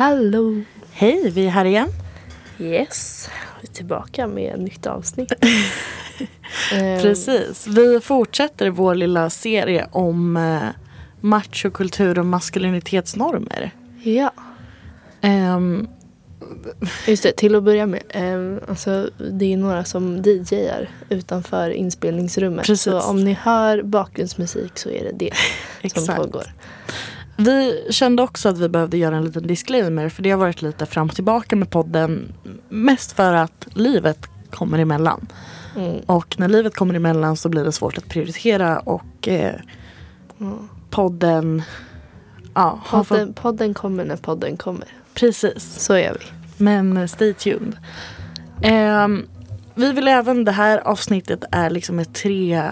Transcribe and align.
Hallå! 0.00 0.62
Hej, 0.92 1.30
vi 1.30 1.46
är 1.46 1.50
här 1.50 1.64
igen. 1.64 1.88
Yes, 2.58 3.28
vi 3.60 3.68
är 3.68 3.72
tillbaka 3.72 4.26
med 4.26 4.54
ett 4.54 4.60
nytt 4.60 4.86
avsnitt. 4.86 5.32
Ehm, 6.72 7.00
Precis. 7.00 7.66
Vi 7.66 8.00
fortsätter 8.00 8.70
vår 8.70 8.94
lilla 8.94 9.30
serie 9.30 9.86
om 9.92 10.36
eh, 10.36 10.62
machokultur 11.20 12.18
och 12.18 12.26
maskulinitetsnormer. 12.26 13.70
Ja, 14.02 14.32
Ehm, 15.20 15.88
just 17.06 17.22
det. 17.22 17.32
Till 17.32 17.54
att 17.54 17.62
börja 17.62 17.86
med. 17.86 18.02
ehm, 18.08 18.60
alltså, 18.68 19.10
det 19.30 19.52
är 19.52 19.56
några 19.56 19.84
som 19.84 20.22
DJar 20.22 20.88
utanför 21.08 21.70
inspelningsrummet. 21.70 22.66
Precis. 22.66 22.82
Så 22.84 23.00
om 23.00 23.24
ni 23.24 23.32
hör 23.32 23.82
bakgrundsmusik 23.82 24.78
så 24.78 24.90
är 24.90 25.04
det 25.04 25.30
det 25.82 25.90
som 26.00 26.16
pågår. 26.16 26.44
Vi 27.40 27.86
kände 27.90 28.22
också 28.22 28.48
att 28.48 28.58
vi 28.58 28.68
behövde 28.68 28.96
göra 28.98 29.16
en 29.16 29.24
liten 29.24 29.46
disclaimer 29.46 30.08
för 30.08 30.22
det 30.22 30.30
har 30.30 30.38
varit 30.38 30.62
lite 30.62 30.86
fram 30.86 31.08
och 31.08 31.14
tillbaka 31.14 31.56
med 31.56 31.70
podden. 31.70 32.32
Mest 32.68 33.12
för 33.12 33.32
att 33.32 33.66
livet 33.74 34.26
kommer 34.50 34.78
emellan. 34.78 35.26
Mm. 35.76 36.00
Och 36.06 36.38
när 36.38 36.48
livet 36.48 36.74
kommer 36.76 36.94
emellan 36.94 37.36
så 37.36 37.48
blir 37.48 37.64
det 37.64 37.72
svårt 37.72 37.98
att 37.98 38.08
prioritera 38.08 38.78
och 38.78 39.28
eh, 39.28 39.54
Mm. 40.40 40.68
podden 40.90 41.62
Ja, 42.54 42.80
har 42.84 43.04
fått, 43.04 43.08
Podden, 43.18 43.32
podden 43.32 43.74
kommer 43.74 44.04
när 44.04 44.16
podden 44.16 44.56
kommer. 44.56 44.86
precis. 45.14 45.74
Så 45.78 45.98
gör 45.98 46.16
vi. 46.20 46.26
Men 46.64 46.96
eh, 46.96 47.06
stay 47.06 47.34
tuned. 47.34 47.76
Ehm, 48.62 49.26
vi 49.74 49.92
vill 49.92 50.08
även, 50.08 50.44
det 50.44 50.52
här 50.52 50.78
avsnittet 50.78 51.44
är 51.50 51.70
liksom 51.70 51.98
ett 51.98 52.14
tre, 52.14 52.62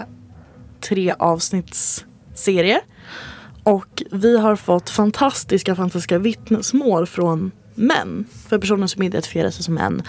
tre 0.81 1.13
avsnittsserie. 1.19 2.81
Och 3.69 4.03
vi 4.11 4.37
har 4.39 4.55
fått 4.55 4.89
fantastiska, 4.89 5.75
fantastiska 5.75 6.17
vittnesmål 6.17 7.07
från 7.07 7.51
män. 7.75 8.25
För 8.49 8.57
personer 8.57 8.87
som 8.87 9.03
identifierar 9.03 9.49
sig 9.49 9.63
som 9.63 9.73
män. 9.73 10.03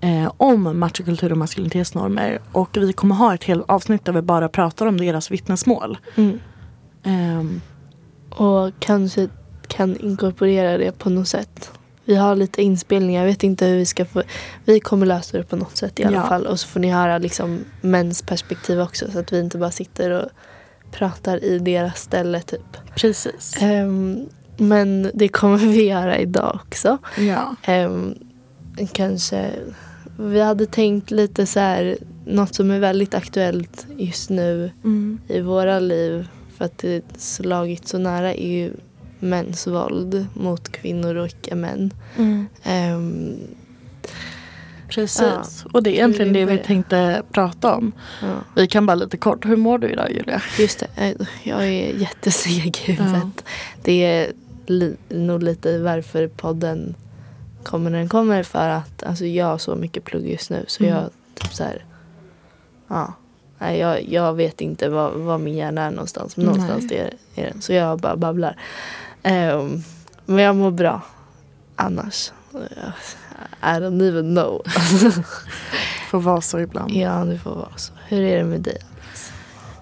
Eh, 0.00 0.32
om 0.36 0.78
machokultur 0.78 1.32
och 1.32 1.38
maskulinitetsnormer. 1.38 2.40
Och 2.52 2.76
vi 2.76 2.92
kommer 2.92 3.14
ha 3.14 3.34
ett 3.34 3.44
helt 3.44 3.64
avsnitt 3.68 4.04
där 4.04 4.12
vi 4.12 4.22
bara 4.22 4.48
pratar 4.48 4.86
om 4.86 4.96
deras 4.96 5.30
vittnesmål. 5.30 5.98
Mm. 6.16 6.40
Ehm, 7.02 7.60
Och 8.30 8.70
kanske 8.78 9.28
kan 9.68 9.96
inkorporera 9.96 10.78
det 10.78 10.98
på 10.98 11.10
något 11.10 11.28
sätt. 11.28 11.70
Vi 12.04 12.16
har 12.16 12.36
lite 12.36 12.62
inspelningar, 12.62 13.20
jag 13.22 13.26
vet 13.28 13.42
inte 13.44 13.66
hur 13.66 13.76
vi 13.76 13.86
ska 13.86 14.04
få... 14.04 14.22
Vi 14.64 14.80
kommer 14.80 15.06
lösa 15.06 15.36
det 15.38 15.44
på 15.44 15.56
något 15.56 15.76
sätt 15.76 16.00
i 16.00 16.04
alla 16.04 16.16
Ja. 16.16 16.26
fall. 16.26 16.46
Och 16.46 16.60
så 16.60 16.68
får 16.68 16.80
ni 16.80 16.90
höra 16.90 17.18
liksom 17.18 17.64
mäns 17.80 18.22
perspektiv 18.22 18.80
också. 18.80 19.10
Så 19.12 19.18
att 19.18 19.32
vi 19.32 19.40
inte 19.40 19.58
bara 19.58 19.70
sitter 19.70 20.10
och 20.10 20.28
pratar 20.92 21.44
i 21.44 21.58
deras 21.58 22.00
ställe 22.00 22.40
typ. 22.40 22.76
precis. 22.94 23.54
Ehm, 23.60 24.26
men 24.56 25.10
det 25.14 25.28
kommer 25.28 25.58
vi 25.58 25.88
göra 25.88 26.18
idag 26.18 26.60
också. 26.66 26.98
Ja. 27.18 27.56
Ehm, 27.62 28.14
kanske... 28.92 29.50
Vi 30.18 30.40
hade 30.40 30.66
tänkt 30.66 31.10
lite 31.10 31.46
så 31.46 31.60
här, 31.60 31.96
något 32.26 32.54
som 32.54 32.70
är 32.70 32.78
väldigt 32.78 33.14
aktuellt 33.14 33.86
just 33.96 34.30
nu 34.30 34.70
Mm. 34.84 35.20
i 35.28 35.40
våra 35.40 35.78
liv 35.80 36.28
för 36.56 36.64
att 36.64 36.78
det 36.78 37.04
slagit 37.16 37.88
så 37.88 37.98
nära 37.98 38.34
är 38.34 38.52
ju 38.52 38.72
mäns 39.18 39.66
våld 39.66 40.26
mot 40.34 40.68
kvinnor 40.72 41.14
och 41.16 41.26
icke-män. 41.26 41.90
Mm. 42.18 42.46
Ehm, 42.62 43.36
Precis. 44.94 45.64
Och 45.72 45.82
det 45.82 45.90
är 45.90 45.94
egentligen 45.94 46.32
det 46.32 46.44
vi 46.44 46.58
tänkte 46.58 47.22
prata 47.32 47.74
om. 47.74 47.92
ja, 48.22 48.28
Vi 48.56 48.66
kan 48.66 48.86
bara 48.86 48.94
lite 48.94 49.16
kort. 49.16 49.44
Hur 49.44 49.56
mår 49.56 49.78
du 49.78 49.90
idag 49.90 50.10
Julia? 50.12 50.42
just 50.58 50.78
det, 50.96 51.02
eh, 51.20 51.26
jag 51.42 51.62
är 51.66 51.94
jätteseg 51.98 52.76
i 52.86 52.92
huvudet. 52.92 53.44
Det 53.82 54.04
är 54.04 54.32
li- 54.66 54.96
nog 55.08 55.42
lite 55.42 55.78
varför 55.78 56.28
podden 56.28 56.94
kommer 57.62 57.90
när 57.90 57.98
den 57.98 58.08
kommer 58.08 58.42
för 58.42 58.68
att 58.68 59.02
alltså, 59.02 59.24
jag 59.24 59.46
har 59.46 59.58
så 59.58 59.74
mycket 59.76 60.04
plugg 60.04 60.28
just 60.30 60.50
nu 60.50 60.64
så 60.68 60.84
Mm. 60.84 60.94
jag 60.96 61.10
typ 61.34 61.52
så 61.54 61.64
här, 61.64 61.84
ja. 62.88 63.12
Nej, 63.58 63.78
jag, 63.78 64.08
jag 64.08 64.34
vet 64.34 64.60
inte 64.60 64.88
var, 64.88 65.10
var 65.10 65.38
min 65.38 65.54
hjärna 65.54 65.82
är 65.82 65.90
någonstans. 65.90 66.36
Men 66.36 66.46
någonstans 66.46 66.84
Nej. 66.90 66.98
är, 67.34 67.42
är 67.42 67.50
den. 67.50 67.62
Så 67.62 67.72
jag 67.72 67.98
bara 68.00 68.16
babblar. 68.16 68.56
Ehm, 69.22 69.82
men 70.26 70.38
jag 70.44 70.56
mår 70.56 70.70
bra. 70.70 71.00
Annars. 71.76 72.32
I 73.62 73.80
don't 73.80 74.08
even 74.08 74.34
know. 74.34 74.62
Får 76.10 76.20
vara 76.20 76.40
så 76.40 76.58
ibland. 76.60 76.90
ja, 76.92 77.24
det 77.24 77.38
får 77.38 77.54
vara 77.54 77.76
så. 77.76 77.92
Hur 78.08 78.22
är 78.22 78.38
det 78.38 78.44
med 78.44 78.60
dig? 78.60 78.76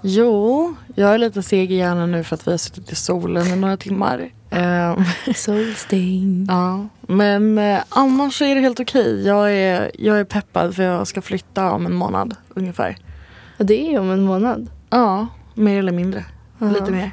Jo, 0.02 0.74
jag 0.94 1.14
är 1.14 1.18
lite 1.18 1.42
seg 1.42 1.72
i 1.72 1.74
hjärnan 1.74 2.10
nu 2.10 2.24
för 2.24 2.34
att 2.34 2.46
vi 2.46 2.50
har 2.50 2.58
suttit 2.58 2.92
i 2.92 2.94
solen 2.94 3.46
i 3.46 3.56
några 3.56 3.76
timmar. 3.76 4.30
Ehm, 4.50 5.04
Solsting. 5.34 6.46
ja. 6.48 6.86
Men 7.00 7.58
eh, 7.58 7.82
annars 7.88 8.42
är 8.42 8.54
det 8.54 8.60
helt 8.60 8.80
okej. 8.80 9.26
Jag, 9.26 9.52
är, 9.52 9.90
jag 9.98 10.20
är 10.20 10.24
peppad 10.24 10.76
för 10.76 10.82
jag 10.82 11.06
ska 11.06 11.22
flytta 11.22 11.70
om 11.70 11.86
en 11.86 11.94
månad 11.94 12.36
ungefär. 12.48 12.96
Och 13.58 13.66
det 13.66 13.94
är 13.94 14.00
om 14.00 14.10
en 14.10 14.22
månad. 14.22 14.70
Ja, 14.90 15.26
mer 15.54 15.78
eller 15.78 15.92
mindre. 15.92 16.24
Ja. 16.58 16.66
Lite 16.70 16.90
mer. 16.90 17.10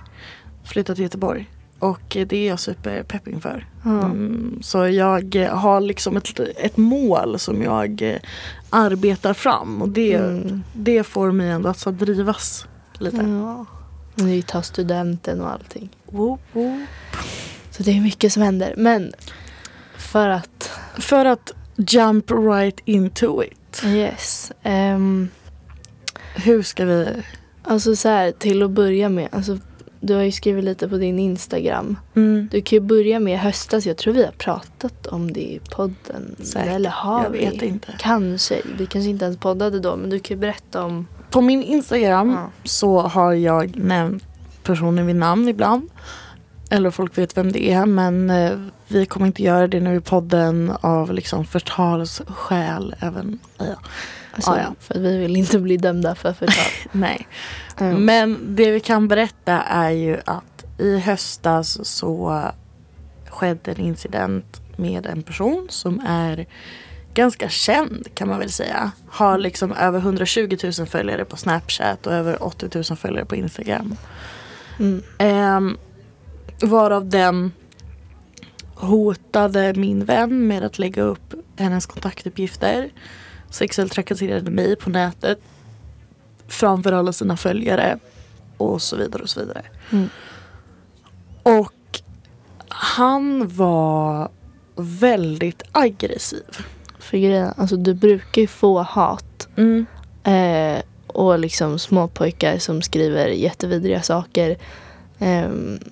Flytta 0.64 0.96
till 0.96 1.04
Göteborg. 1.04 1.50
Och 1.80 2.18
eh, 2.18 2.28
det 2.28 2.38
är 2.38 2.48
jag 2.48 2.60
superpepp 2.60 3.28
inför. 3.28 3.66
Mm, 3.90 4.60
så 4.64 4.88
jag 4.88 5.36
eh, 5.36 5.56
har 5.56 5.82
liksom 5.82 6.18
ett, 6.18 6.40
ett 6.40 6.78
mål 6.78 7.40
som 7.40 7.62
jag 7.64 8.02
eh, 8.02 8.18
arbetar 8.70 9.34
fram 9.34 9.82
och 9.82 9.90
det, 9.90 10.14
Mm. 10.14 10.64
det 10.74 11.04
får 11.04 11.32
mig 11.32 11.50
ändå 11.50 11.70
att 11.70 11.80
så 11.80 11.92
drivas 11.92 12.66
lite. 13.00 13.18
Ja. 13.18 13.66
Ni 14.16 14.42
tar 14.42 14.62
studenten 14.62 15.42
och 15.42 15.52
allting. 15.52 15.90
Woop, 16.06 16.40
woop. 16.54 16.82
Så 17.72 17.84
det 17.84 17.92
är 17.98 18.02
mycket 18.02 18.34
som 18.34 18.42
händer. 18.44 18.74
Men 18.78 19.14
för 19.98 20.30
att 20.30 20.72
För 20.98 21.26
att 21.26 21.52
jump 21.76 22.32
right 22.32 22.80
into 22.86 23.44
it. 23.44 23.82
Yes. 23.86 24.52
ehm, 24.64 25.30
Hur 26.36 26.64
ska 26.64 26.86
vi... 26.86 27.08
alltså 27.64 27.96
så 27.96 28.10
här, 28.10 28.32
till 28.32 28.64
att 28.64 28.72
börja 28.72 29.10
med. 29.10 29.28
Alltså, 29.32 29.58
du 30.00 30.14
har 30.14 30.22
ju 30.22 30.32
skrivit 30.32 30.64
lite 30.64 30.90
på 30.90 30.98
din 30.98 31.20
Instagram. 31.20 31.98
Mm. 32.16 32.48
Du 32.52 32.62
kan 32.62 32.76
ju 32.76 32.80
börja 32.80 33.20
med 33.20 33.40
höstas. 33.40 33.86
Jag 33.86 33.98
tror 33.98 34.14
vi 34.14 34.24
har 34.26 34.32
pratat 34.32 35.08
om 35.08 35.34
det 35.34 35.40
i 35.40 35.60
podden. 35.72 36.36
Säkert. 36.44 36.68
Eller 36.74 36.90
har 36.90 37.24
Jag 37.24 37.30
vi? 37.30 37.38
vet 37.46 37.62
inte. 37.62 37.88
Kanske. 38.00 38.62
Vi 38.78 38.86
kanske 38.86 39.10
inte 39.10 39.26
ens 39.26 39.38
poddade 39.38 39.80
då. 39.80 39.96
Men 39.96 40.10
du 40.10 40.20
kan 40.20 40.38
ju 40.38 40.42
berätta 40.42 40.84
om... 40.84 41.08
På 41.32 41.42
min 41.42 41.64
Instagram 41.64 42.30
Ja. 42.32 42.50
så 42.64 43.00
har 43.02 43.34
jag 43.34 43.78
nämnt 43.78 44.24
personen 44.64 45.06
vid 45.06 45.16
namn 45.16 45.48
ibland. 45.48 45.90
Eller 46.70 46.92
folk 46.92 47.18
vet 47.18 47.38
vem 47.38 47.52
det 47.52 47.72
är 47.72 47.86
men 47.86 48.30
eh, 48.30 48.52
vi 48.88 49.06
kommer 49.06 49.28
inte 49.28 49.44
göra 49.44 49.68
det 49.68 49.80
nu 49.80 49.96
i 49.96 50.02
podden 50.02 50.72
av 50.82 51.14
liksom 51.14 51.46
förtalsskäl 51.46 52.96
även. 53.00 53.40
Ja. 53.58 53.66
Alltså, 54.38 54.52
Ah, 54.52 54.58
ja. 54.58 54.76
För 54.80 55.00
vi 55.00 55.18
vill 55.18 55.36
inte 55.36 55.60
bli 55.60 55.78
dömda 55.78 56.16
för 56.16 56.34
förtal. 56.34 56.66
Nej. 56.92 57.28
Mm. 57.78 58.06
Men 58.06 58.56
det 58.56 58.72
vi 58.72 58.80
kan 58.80 59.08
berätta 59.08 59.62
är 59.62 59.90
ju 59.90 60.18
att 60.26 60.66
i 60.78 61.00
höstas 61.00 61.86
så 61.88 62.42
skedde 63.30 63.72
en 63.72 63.80
incident 63.80 64.62
med 64.76 65.06
en 65.06 65.24
person 65.24 65.68
som 65.70 66.00
är 66.08 66.48
ganska 67.14 67.50
känd 67.50 68.08
kan 68.16 68.28
man 68.28 68.40
väl 68.40 68.52
säga. 68.52 68.92
Har 69.08 69.38
liksom 69.38 69.72
över 69.74 70.00
120 70.00 70.58
000 70.80 70.88
följare 70.88 71.26
på 71.26 71.38
Snapchat 71.38 72.08
och 72.08 72.14
över 72.14 72.44
80 72.44 72.70
000 72.76 72.84
följare 72.84 73.26
på 73.26 73.36
Instagram. 73.36 73.96
Mm. 74.80 75.04
Ehm, 75.18 75.78
varav 76.62 77.10
den 77.10 77.52
hotade 78.76 79.74
min 79.74 80.06
vän 80.06 80.48
med 80.48 80.64
att 80.64 80.80
lägga 80.80 81.02
upp 81.02 81.34
hennes 81.58 81.86
kontaktuppgifter. 81.86 82.90
Sexuellt 83.50 83.92
trakasserade 83.92 84.52
mig 84.52 84.76
på 84.76 84.90
nätet. 84.90 85.40
Framför 86.48 86.92
alla 86.92 87.14
sina 87.14 87.38
följare. 87.38 88.00
Och 88.58 88.82
så 88.82 88.96
vidare 88.96 89.24
och 89.24 89.30
så 89.30 89.40
vidare. 89.40 89.64
Mm. 89.92 90.10
Och 91.44 92.02
han 92.70 93.48
var 93.48 94.30
väldigt 94.76 95.62
aggressiv. 95.72 96.58
För 97.00 97.18
grejen, 97.18 97.54
alltså 97.58 97.76
du 97.76 97.94
brukar 97.94 98.42
ju 98.42 98.48
få 98.48 98.82
hat. 98.82 99.48
Eh, 100.24 100.82
och 101.08 101.40
liksom 101.40 101.80
små 101.80 102.08
pojkar 102.08 102.58
som 102.58 102.82
skriver 102.82 103.28
jättevidriga 103.28 104.02
saker. 104.02 104.58
Eh, 105.20 105.50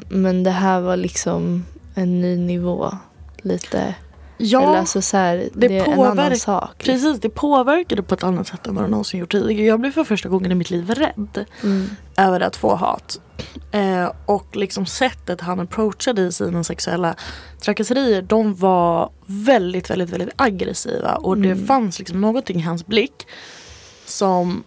men 0.10 0.44
det 0.44 0.52
här 0.52 0.82
var 0.82 0.98
liksom 0.98 1.66
en 1.96 2.22
ny 2.22 2.38
nivå. 2.38 2.98
Lite. 3.42 3.96
Ja, 4.38 4.62
Eller 4.64 4.80
alltså 4.80 5.02
så 5.02 5.18
här, 5.18 5.50
det, 5.54 5.68
det 5.68 5.78
är 5.80 5.86
en 5.88 6.00
annan 6.00 6.36
sak. 6.36 6.78
precis. 6.78 7.20
Det 7.20 7.30
påverkade 7.30 8.04
på 8.04 8.14
ett 8.16 8.24
annat 8.24 8.48
sätt 8.48 8.68
än 8.68 8.76
vad 8.76 8.84
det 8.84 8.88
någonsin 8.88 9.20
gjort 9.20 9.32
tidigare. 9.32 9.66
Jag 9.68 9.80
blev 9.80 9.92
för 9.92 10.04
första 10.04 10.30
gången 10.30 10.52
i 10.52 10.56
mitt 10.56 10.70
liv 10.70 10.90
rädd. 10.92 11.46
Mm. 11.64 11.90
över 12.18 12.40
att 12.42 12.56
få 12.56 12.76
hat. 12.76 13.20
Eh, 13.72 14.12
och 14.26 14.56
liksom 14.56 14.86
sättet 14.86 15.42
han 15.42 15.60
approachade 15.60 16.22
i 16.22 16.32
sina 16.32 16.64
sexuella 16.64 17.16
trakasserier 17.62 18.22
de 18.22 18.56
var 18.56 19.10
väldigt, 19.26 19.90
väldigt, 19.90 20.10
väldigt 20.10 20.30
aggressiva. 20.36 21.16
Och 21.16 21.38
det 21.38 21.52
Mm. 21.52 21.66
fanns 21.66 22.00
liksom 22.00 22.22
någonting 22.22 22.60
i 22.60 22.62
hans 22.62 22.86
blick 22.86 23.28
som 24.06 24.64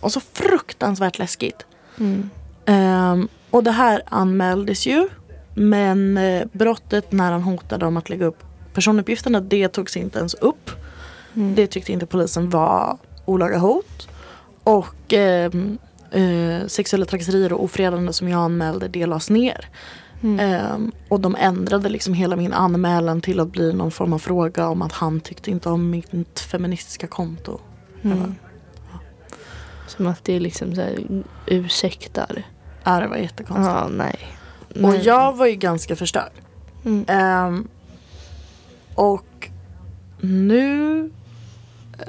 var 0.00 0.08
så 0.10 0.20
fruktansvärt 0.32 1.18
läskigt. 1.18 1.66
Mm. 1.98 2.30
Ehm, 2.66 3.28
och 3.50 3.64
det 3.64 3.70
här 3.70 4.02
anmäldes 4.06 4.86
ju 4.86 5.08
men 5.54 6.16
eh, 6.16 6.46
brottet 6.52 7.12
när 7.12 7.32
han 7.32 7.42
hotade 7.42 7.86
om 7.86 7.96
att 7.96 8.08
lägga 8.10 8.26
upp 8.26 8.38
personuppgifterna 8.74 9.40
det 9.40 9.68
togs 9.68 9.96
inte 9.96 10.18
ens 10.18 10.34
upp. 10.34 10.70
Mm. 11.34 11.54
Det 11.54 11.66
tyckte 11.66 11.92
inte 11.92 12.06
polisen 12.06 12.50
var 12.50 12.98
olaga 13.24 13.58
hot. 13.58 14.08
Och 14.64 15.12
eh, 15.14 15.52
eh, 16.10 16.66
sexuella 16.66 17.06
trakasserier 17.06 17.52
och 17.52 17.64
ofredande 17.64 18.12
som 18.12 18.28
jag 18.28 18.40
anmälde 18.40 18.88
det 18.88 19.06
lades 19.06 19.30
ner. 19.30 19.68
Mm. 20.22 20.40
Eh, 20.40 20.92
och 21.08 21.20
de 21.20 21.36
ändrade 21.36 21.88
liksom 21.88 22.14
hela 22.14 22.36
min 22.36 22.52
anmälan 22.52 23.20
till 23.20 23.40
att 23.40 23.52
bli 23.52 23.72
någon 23.72 23.90
form 23.90 24.12
av 24.12 24.18
fråga 24.18 24.68
om 24.68 24.82
att 24.82 24.92
han 24.92 25.20
tyckte 25.20 25.50
inte 25.50 25.68
om 25.68 25.90
mitt 25.90 26.40
feministiska 26.40 27.06
konto. 27.06 27.60
Mm. 28.02 28.34
Som 29.86 30.06
att 30.06 30.24
det 30.24 30.40
liksom 30.40 30.74
så 30.74 30.80
här 30.80 30.98
ursäktar. 31.46 32.42
Ja 32.84 33.00
det 33.00 33.06
var 33.06 33.16
jättekonstigt. 33.16 33.66
Ja, 33.66 33.88
nej. 33.88 34.16
Och 34.68 34.76
Nej. 34.76 35.02
jag 35.04 35.36
var 35.36 35.46
ju 35.46 35.54
ganska 35.54 35.96
förstörd. 35.96 36.32
Mm. 36.84 37.68
Och 38.94 39.50
nu 40.20 41.10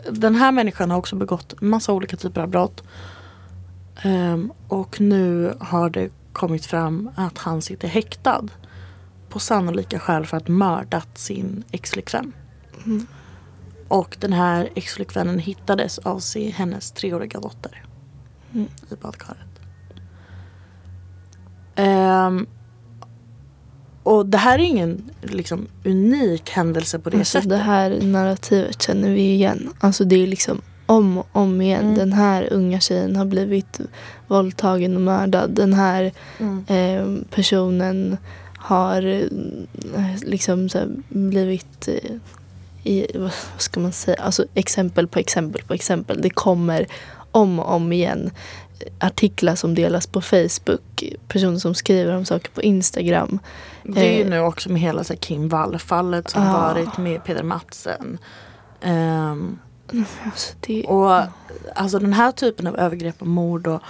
Den 0.10 0.36
här 0.36 0.51
människan 0.51 0.92
har 0.92 0.98
också 0.98 1.16
begått 1.16 1.62
massa 1.62 1.94
olika 1.94 2.18
typer 2.18 2.42
av 2.42 2.48
brott. 2.48 2.83
Ehm, 4.04 4.51
och 4.68 5.01
nu 5.01 5.54
har 5.60 5.89
det 5.89 6.10
kommit 6.33 6.66
fram 6.66 7.10
att 7.16 7.38
han 7.38 7.62
sitter 7.62 7.88
häktad. 7.88 8.48
På 9.30 9.39
sannolika 9.39 10.00
skäl 10.00 10.25
för 10.25 10.38
att 10.38 10.48
mördat 10.48 11.18
sin 11.18 11.63
exflickvän. 11.72 12.33
Mm. 12.86 13.07
Och 13.88 14.18
den 14.19 14.34
här 14.34 14.69
exflickvännen 14.75 15.39
hittades 15.39 15.98
av 15.98 16.19
sin, 16.19 16.51
hennes 16.51 16.92
treåriga 16.92 17.39
dotter. 17.39 17.86
Mm. 18.54 18.68
I 18.92 18.95
badkaret. 18.95 19.62
Ehm, 21.75 22.48
och 24.03 24.25
det 24.25 24.38
här 24.38 24.59
är 24.59 24.63
ingen 24.63 25.09
liksom, 25.21 25.68
unik 25.86 26.50
händelse 26.50 27.00
på 27.00 27.09
det 27.09 27.18
Alltså 27.18 27.31
sättet. 27.38 27.50
det 27.50 27.57
här 27.57 28.00
narrativet 28.01 28.81
känner 28.81 29.09
vi 29.09 29.21
igen. 29.33 29.69
Alltså 29.80 30.03
det 30.03 30.15
är 30.24 30.27
liksom 30.27 30.62
om 30.86 31.18
och 31.18 31.27
om 31.31 31.62
igen. 31.62 31.83
Mm. 31.86 31.98
Den 31.98 32.13
här 32.13 32.48
unga 32.53 32.80
tjejen 32.80 33.15
har 33.15 33.25
blivit 33.25 33.80
våldtagen 34.27 34.95
och 34.95 35.01
mördad. 35.01 35.50
Den 35.51 35.74
här 35.74 36.12
Mm. 36.39 36.63
eh, 36.68 37.24
personen 37.36 38.18
har 38.57 39.01
eh, 39.06 39.25
liksom 40.25 40.69
så 40.69 40.80
blivit 41.09 41.88
eh, 41.88 42.12
i, 42.83 43.07
vad 43.15 43.31
ska 43.57 43.80
man 43.80 43.92
säga, 43.92 44.18
alltså 44.21 44.45
exempel 44.53 45.07
på 45.07 45.19
exempel 45.19 45.62
på 45.68 45.74
exempel. 45.74 46.21
Det 46.21 46.30
kommer 46.30 46.86
om 47.31 47.59
och 47.59 47.75
om 47.75 47.94
igen 47.94 48.31
artiklar 49.00 49.56
som 49.56 49.75
delas 49.75 50.07
på 50.07 50.22
Facebook, 50.22 51.04
personer 51.28 51.57
som 51.57 51.75
skriver 51.75 52.16
om 52.16 52.25
saker 52.25 52.51
på 52.51 52.62
Instagram. 52.62 53.39
Det 53.83 54.00
är 54.10 54.13
ju 54.18 54.22
Eh. 54.24 54.30
nu 54.30 54.39
också 54.39 54.72
med 54.72 54.81
hela 54.81 55.04
så 55.04 55.13
här, 55.13 55.19
Kim 55.19 55.50
Wall-fallet 55.50 56.30
som 56.30 56.44
Ja. 56.44 56.51
varit 56.51 56.98
med 56.98 57.24
Peder 57.24 57.44
Matsen. 57.44 58.18
Ehm, 58.81 59.60
Alltså 60.25 60.54
det, 60.60 60.83
och 60.83 61.22
alltså 61.75 62.00
den 62.00 62.13
här 62.13 62.31
typen 62.31 62.68
av 62.68 62.78
övergrepp 62.78 63.22
och 63.22 63.28
mord 63.28 63.68
och, 63.68 63.81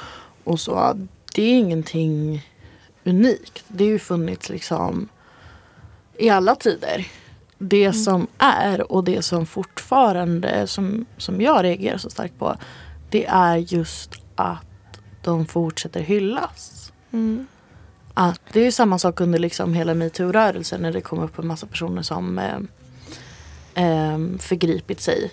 och 0.44 0.60
så. 0.60 0.94
Det 1.36 1.44
är 1.44 1.54
ingenting 1.60 2.46
unikt. 3.06 3.64
Det 3.68 3.84
har 3.84 3.92
ju 3.92 4.00
funnits 4.00 4.50
liksom 4.50 5.10
i 6.18 6.30
alla 6.30 6.56
tider. 6.56 7.08
Det 7.58 7.84
Mm. 7.86 7.94
som 7.94 8.28
är 8.38 8.92
och 8.92 9.04
det 9.04 9.22
som 9.22 9.46
fortfarande 9.46 10.68
som, 10.68 11.06
som 11.18 11.42
jag 11.42 11.64
reagerar 11.64 11.98
så 11.98 12.10
starkt 12.10 12.40
på. 12.40 12.56
Det 13.10 13.26
är 13.26 13.58
just 13.58 14.16
att 14.36 14.58
de 15.22 15.46
fortsätter 15.46 16.02
hyllas. 16.02 16.92
mm, 17.12 17.48
Att 18.14 18.42
det 18.54 18.60
är 18.60 18.64
ju 18.64 18.72
samma 18.72 19.00
sak 19.00 19.22
under 19.22 19.40
liksom 19.40 19.74
hela 19.74 19.94
metoo-rörelsen 19.94 20.82
när 20.82 20.94
det 20.94 21.02
kom 21.02 21.20
upp 21.20 21.40
en 21.40 21.48
massa 21.48 21.68
personer 21.68 22.02
som 22.02 22.40
eh, 22.40 22.58
eh, 23.86 24.20
förgripit 24.40 25.02
sig 25.02 25.32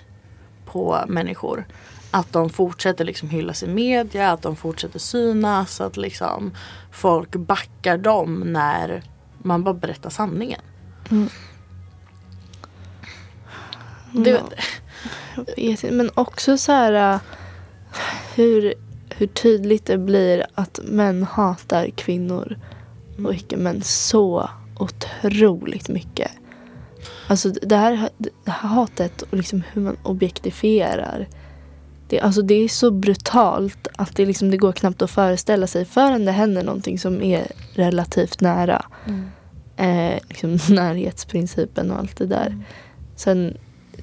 på 0.66 1.04
människor. 1.08 1.66
Att 2.10 2.32
de 2.32 2.50
fortsätter 2.50 3.04
liksom 3.04 3.30
hyllas 3.30 3.62
i 3.62 3.66
media, 3.68 4.30
att 4.30 4.42
de 4.42 4.56
fortsätter 4.56 4.98
synas, 4.98 5.80
att 5.80 5.96
liksom 5.96 6.52
folk 6.92 7.36
backar 7.36 7.98
dem 7.98 8.40
när 8.40 9.02
man 9.38 9.64
bara 9.64 9.74
berättar 9.74 10.10
sanningen. 10.10 10.60
mm. 11.10 11.28
Det, 14.12 14.42
Ja. 15.56 15.76
Men 15.90 16.10
också 16.14 16.58
så 16.58 16.72
här 16.72 17.14
äh, 17.14 17.20
hur, 18.34 18.74
hur 19.18 19.26
tydligt 19.26 19.86
det 19.86 19.98
blir 19.98 20.46
att 20.54 20.80
män 20.84 21.22
hatar 21.22 21.90
kvinnor 21.90 22.56
och 23.24 23.34
icke-män 23.34 23.82
så 23.82 24.50
otroligt 24.78 25.88
mycket. 25.88 26.30
Alltså 27.26 27.50
det 27.50 27.76
här, 27.76 28.08
det 28.18 28.50
här 28.50 28.68
hatet 28.68 29.22
och 29.22 29.36
liksom 29.36 29.62
hur 29.72 29.82
man 29.82 29.96
objektifierar. 30.02 31.28
Det, 32.08 32.20
alltså 32.20 32.42
det 32.42 32.54
är 32.54 32.68
så 32.68 32.90
brutalt 32.90 33.88
att 33.96 34.16
det, 34.16 34.26
liksom, 34.26 34.50
det 34.50 34.56
går 34.56 34.72
knappt 34.72 35.02
att 35.02 35.10
föreställa 35.10 35.66
sig 35.66 35.84
förrän 35.84 36.24
det 36.24 36.32
händer 36.32 36.62
någonting 36.62 36.98
som 36.98 37.22
är 37.22 37.46
relativt 37.74 38.40
nära. 38.40 38.86
Mm. 39.06 39.30
Eh, 39.76 40.18
liksom 40.28 40.50
närhetsprincipen 40.74 41.90
och 41.90 41.98
allt 41.98 42.16
det 42.16 42.26
där. 42.26 42.64
Sen 43.16 43.56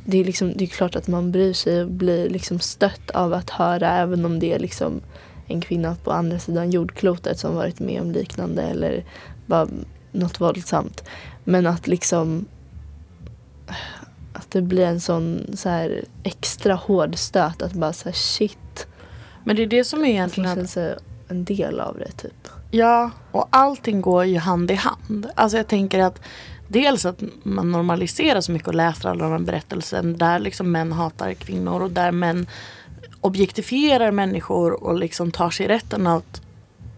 det 0.05 0.17
är, 0.17 0.23
liksom, 0.23 0.53
det 0.55 0.63
är 0.63 0.67
klart 0.67 0.95
att 0.95 1.07
man 1.07 1.31
bryr 1.31 1.53
sig 1.53 1.81
och 1.83 1.91
blir 1.91 2.29
liksom 2.29 2.59
stött 2.59 3.11
av 3.11 3.33
att 3.33 3.49
höra 3.49 3.91
även 3.91 4.25
om 4.25 4.39
det 4.39 4.53
är 4.53 4.59
liksom 4.59 5.01
en 5.47 5.61
kvinna 5.61 5.95
på 6.03 6.11
andra 6.11 6.39
sidan 6.39 6.71
jordklotet 6.71 7.39
som 7.39 7.55
varit 7.55 7.79
med 7.79 8.01
om 8.01 8.11
liknande 8.11 8.61
eller 8.61 9.05
bara 9.45 9.67
något 10.11 10.41
våldsamt. 10.41 11.03
Men 11.43 11.67
att 11.67 11.87
liksom 11.87 12.45
att 14.33 14.51
det 14.51 14.61
blir 14.61 14.85
en 14.85 15.01
sån 15.01 15.45
så 15.53 15.69
här 15.69 16.05
extra 16.23 16.75
hård 16.75 17.17
stöt 17.17 17.61
att 17.61 17.73
bara 17.73 17.93
så 17.93 18.09
här 18.09 18.15
shit. 18.15 18.87
Men 19.43 19.55
det 19.55 19.63
är 19.63 19.67
det 19.67 19.83
som 19.83 19.99
är 19.99 20.03
Att 20.03 20.07
man 20.07 20.09
egentligen 20.09 20.49
att 20.49 20.55
känner 20.55 20.67
sig 20.67 20.95
en 21.27 21.45
del 21.45 21.79
av 21.79 21.97
det 21.97 22.11
typ. 22.11 22.47
Ja, 22.71 23.11
och 23.31 23.47
allting 23.49 24.01
går 24.01 24.25
ju 24.25 24.37
hand 24.37 24.71
i 24.71 24.73
hand. 24.73 25.27
Alltså 25.35 25.57
jag 25.57 25.67
tänker 25.67 25.99
att 25.99 26.21
dels 26.67 27.05
att 27.05 27.23
man 27.43 27.71
normaliserar 27.71 28.41
så 28.41 28.51
mycket 28.51 28.67
och 28.67 28.75
läser 28.75 29.09
alla 29.09 29.23
de 29.23 29.31
här 29.31 29.39
berättelsen 29.39 30.17
där 30.17 30.39
liksom 30.39 30.71
män 30.71 30.91
hatar 30.91 31.33
kvinnor 31.33 31.81
och 31.81 31.91
där 31.91 32.11
män 32.11 32.47
objektifierar 33.21 34.11
människor 34.11 34.83
och 34.83 34.95
liksom 34.99 35.31
tar 35.31 35.49
sig 35.49 35.67
rätten 35.67 36.07
att 36.07 36.41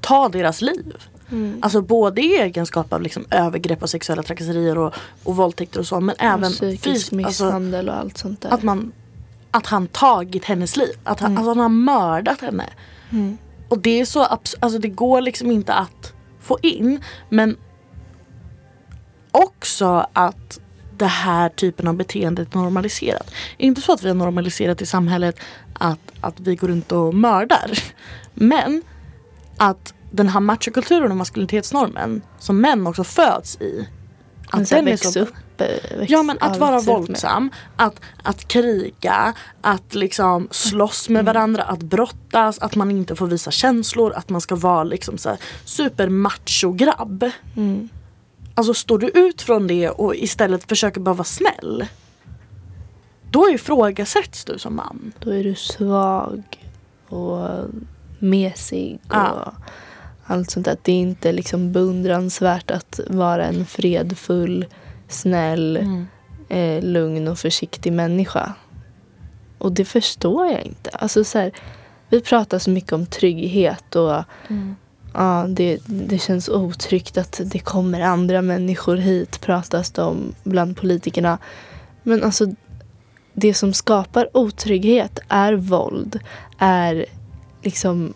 ta 0.02 0.30
deras 0.30 0.62
liv. 0.62 0.96
Mm. 1.32 1.60
Alltså 1.62 1.82
både 1.82 2.22
i 2.22 2.38
egenskap 2.38 2.94
av 2.94 3.02
liksom 3.02 3.26
övergrepp 3.30 3.84
och 3.84 3.90
sexuella 3.90 4.24
trakasserier 4.24 4.78
och, 4.78 4.94
och 5.24 5.36
våldtäkter 5.36 5.80
och 5.80 5.88
så 5.88 6.00
men 6.00 6.16
även 6.20 6.52
psykisk 6.52 6.88
alltså, 6.88 7.16
misshandel 7.16 7.90
och 7.90 7.96
allt 7.96 8.18
sånt 8.18 8.42
där. 8.42 8.50
att 8.50 8.64
man 8.64 8.92
att 9.52 9.66
han 9.68 9.88
tagit 9.88 10.46
hennes 10.46 10.78
liv. 10.78 10.94
Att 11.04 11.20
han, 11.20 11.32
Mm. 11.32 11.42
att 11.42 11.48
han 11.48 11.60
har 11.60 11.70
mördat 11.70 12.42
henne. 12.42 12.66
Mm. 13.10 13.38
Och 13.70 13.80
det 13.80 14.00
är 14.00 14.06
så 14.06 14.24
alltså 14.24 14.80
det 14.80 14.90
går 14.90 15.22
liksom 15.22 15.52
inte 15.52 15.74
att 15.74 16.14
få 16.40 16.58
in. 16.62 17.02
Men 17.30 17.58
också 19.38 20.08
att 20.14 20.60
det 20.98 21.06
här 21.06 21.50
typen 21.50 21.88
av 21.88 21.96
beteende 21.96 22.42
är 22.42 22.48
normaliserat. 22.58 23.32
Inte 23.58 23.82
så 23.82 23.94
att 23.94 24.04
vi 24.04 24.08
har 24.08 24.16
normaliserat 24.16 24.82
i 24.82 24.86
samhället 24.86 25.40
att, 25.74 26.00
att 26.22 26.40
vi 26.40 26.56
går 26.56 26.68
runt 26.68 26.92
och 26.92 27.14
mördar. 27.14 27.72
Men 28.34 28.82
att 29.58 29.94
den 30.12 30.30
här 30.30 30.40
machokulturen 30.40 31.12
och 31.12 31.18
maskulinitetsnormen 31.18 32.22
som 32.40 32.62
män 32.62 32.88
också 32.88 33.04
föds 33.04 33.56
i. 33.62 33.88
Att 34.50 34.70
den 34.70 34.98
så 34.98 35.20
upp. 35.20 35.34
eh, 35.58 35.68
väx- 35.68 36.12
Ja 36.12 36.24
men 36.24 36.38
att 36.40 36.58
vara 36.58 36.72
med. 36.76 36.84
våldsam, 36.86 37.50
att, 37.76 38.02
att 38.24 38.48
kriga, 38.48 39.34
att 39.62 39.96
liksom 39.96 40.48
slåss 40.52 41.10
med 41.10 41.20
Mm. 41.20 41.26
varandra, 41.34 41.64
att 41.64 41.80
brottas, 41.84 42.60
att 42.60 42.76
man 42.76 42.92
inte 42.92 43.16
får 43.16 43.28
visa 43.28 43.52
känslor, 43.52 44.14
att 44.14 44.30
man 44.30 44.42
ska 44.42 44.56
vara 44.56 44.84
liksom 44.84 45.18
så 45.18 45.30
här 45.30 45.38
supermacho 45.66 46.72
grabb. 46.72 47.32
Mm. 47.56 47.90
Alltså 48.58 48.74
står 48.74 48.98
du 49.00 49.08
ut 49.08 49.42
från 49.42 49.68
det 49.68 49.90
och 49.90 50.16
istället 50.16 50.70
försöker 50.70 51.00
bara 51.02 51.16
vara 51.16 51.24
snäll. 51.24 51.86
Då 53.32 53.50
ifrågasätts 53.50 54.46
du 54.46 54.60
som 54.60 54.76
man. 54.76 55.12
Då 55.20 55.30
är 55.32 55.44
du 55.44 55.56
svag 55.56 56.44
och 57.10 57.50
mesig 58.20 59.00
och 59.08 59.16
Ja. 59.16 59.54
allt 60.26 60.52
sånt 60.52 60.66
där. 60.66 60.78
Det 60.82 60.92
är 60.92 60.96
inte 61.00 61.32
liksom 61.32 61.72
beundransvärt 61.72 62.72
att 62.72 63.00
vara 63.08 63.46
en 63.46 63.66
fredfull, 63.66 64.66
snäll, 65.08 65.78
eh, 66.50 66.84
lugn 66.84 67.28
och 67.28 67.38
försiktig 67.40 67.94
människa. 67.94 68.54
Och 69.58 69.72
det 69.72 69.86
förstår 69.86 70.46
jag 70.46 70.62
inte. 70.62 70.90
Alltså 70.90 71.24
så 71.24 71.40
här, 71.40 71.52
vi 72.10 72.22
pratar 72.22 72.60
så 72.60 72.70
mycket 72.70 72.94
om 72.94 73.06
trygghet 73.06 73.96
och 73.96 74.24
ja, 75.14 75.46
det, 75.50 75.80
det 75.86 76.20
känns 76.20 76.50
otryggt 76.50 77.18
att 77.18 77.42
det 77.46 77.60
kommer 77.60 78.02
andra 78.02 78.42
människor 78.42 78.96
hit 78.96 79.42
pratas 79.42 79.92
det 79.92 80.02
om 80.02 80.34
bland 80.44 80.78
politikerna. 80.78 81.38
Men 82.04 82.24
alltså 82.24 82.48
det 83.34 83.54
som 83.54 83.74
skapar 83.74 84.38
otrygghet 84.38 85.20
är 85.28 85.54
våld, 85.54 86.20
är 86.58 87.06
liksom 87.64 88.14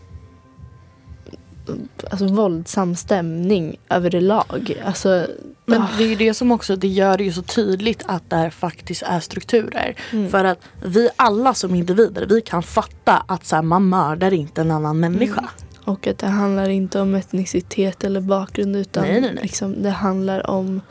alltså, 2.10 2.28
våldsam 2.28 2.96
stämning 2.96 3.80
överlag. 3.90 4.82
Alltså, 4.86 5.28
Men 5.66 5.82
ah. 5.82 5.88
det 5.98 6.04
är 6.04 6.08
ju 6.08 6.16
det 6.16 6.34
som 6.34 6.52
också 6.52 6.76
det 6.76 6.88
gör 6.88 7.18
det 7.18 7.24
ju 7.24 7.34
så 7.34 7.42
tydligt 7.42 8.04
att 8.08 8.30
det 8.30 8.36
här 8.36 8.50
faktiskt 8.50 9.04
är 9.04 9.20
strukturer. 9.20 9.96
Mm. 10.12 10.30
För 10.32 10.46
att 10.46 10.60
vi 10.84 11.10
alla 11.16 11.54
som 11.54 11.76
individer, 11.76 12.26
vi 12.26 12.42
kan 12.42 12.64
fatta 12.64 13.24
att 13.28 13.46
så 13.46 13.56
här, 13.56 13.64
man 13.64 13.90
mördar 13.90 14.34
inte 14.34 14.62
en 14.62 14.72
annan 14.72 15.00
människa. 15.00 15.40
Mm. 15.40 15.52
Och 15.86 16.08
att 16.08 16.18
det 16.18 16.28
handlar 16.28 16.70
inte 16.70 17.02
om 17.02 17.16
etnicitet 17.16 18.04
eller 18.04 18.22
bakgrund 18.22 18.76
utan 18.76 19.04
Nej, 19.04 19.22
nej, 19.22 19.34
nej. 19.34 19.44
Liksom, 19.44 19.82
det 19.82 19.90
handlar 19.90 20.50
om, 20.50 20.82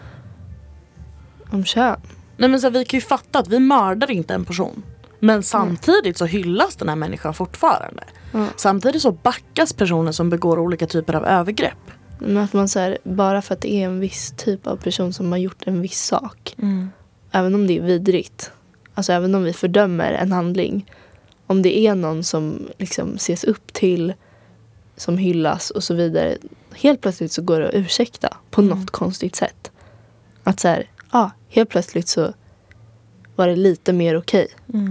om 1.51 1.65
kön. 1.65 2.01
Nej 2.37 2.49
men 2.49 2.61
så 2.61 2.67
här, 2.67 2.73
vi 2.73 2.85
kan 2.85 2.99
ju 2.99 3.07
fatta 3.07 3.39
att 3.39 3.49
vi 3.49 3.59
mördar 3.59 4.11
inte 4.11 4.35
en 4.35 4.45
person. 4.45 4.83
Men 5.19 5.43
samtidigt 5.43 6.17
så 6.17 6.25
hyllas 6.25 6.77
den 6.77 6.89
här 6.89 6.97
människan 6.97 7.35
fortfarande. 7.35 8.03
Ja. 8.33 8.47
Samtidigt 8.57 9.03
så 9.03 9.13
backas 9.13 9.73
personer 9.73 10.13
som 10.13 10.31
begår 10.31 10.59
olika 10.59 10.87
typer 10.87 11.15
av 11.15 11.25
övergrepp. 11.25 11.91
Men 12.19 12.37
att 12.37 12.53
man 12.53 12.69
så 12.69 12.79
här, 12.79 12.99
bara 13.05 13.43
för 13.43 13.55
att 13.55 13.61
det 13.61 13.73
är 13.73 13.85
en 13.85 14.01
viss 14.01 14.35
typ 14.37 14.67
av 14.67 14.77
person 14.77 15.13
som 15.13 15.33
har 15.33 15.39
gjort 15.39 15.63
en 15.67 15.81
viss 15.81 16.05
sak. 16.05 16.55
Även 17.31 17.55
om 17.55 17.67
det 17.67 17.79
är 17.79 17.83
vidrigt. 17.83 18.53
Alltså 18.95 19.13
även 19.13 19.35
om 19.35 19.43
vi 19.43 19.53
fördömer 19.53 20.13
en 20.13 20.33
handling. 20.33 20.91
Om 21.47 21.63
det 21.63 21.79
är 21.79 21.95
någon 21.95 22.25
som 22.25 22.69
liksom 22.79 23.15
ses 23.15 23.45
upp 23.45 23.73
till, 23.73 24.15
som 25.01 25.19
hyllas 25.19 25.71
och 25.71 25.85
så 25.85 25.95
vidare. 25.95 26.37
Helt 26.75 27.01
plötsligt 27.01 27.33
så 27.33 27.43
går 27.43 27.61
det 27.61 27.69
att 27.69 27.75
ursäkta 27.75 28.37
på 28.51 28.63
något 28.63 28.91
konstigt 28.91 29.37
sätt. 29.37 29.71
Att 30.45 30.61
så 30.61 30.69
här, 30.69 30.91
ja, 31.13 31.31
helt 31.49 31.71
plötsligt 31.71 32.09
så 32.09 32.33
var 33.37 33.49
det 33.49 33.57
lite 33.57 33.93
mer 33.93 34.17
okej. 34.17 34.49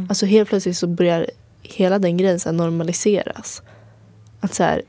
Alltså 0.10 0.26
helt 0.26 0.50
plötsligt 0.50 0.78
så 0.78 0.88
börjar 0.88 1.28
hela 1.62 2.00
den 2.00 2.18
grejen 2.18 2.40
så 2.40 2.52
normaliseras. 2.52 3.62
Att 4.40 4.54
så 4.54 4.64
här, 4.64 4.82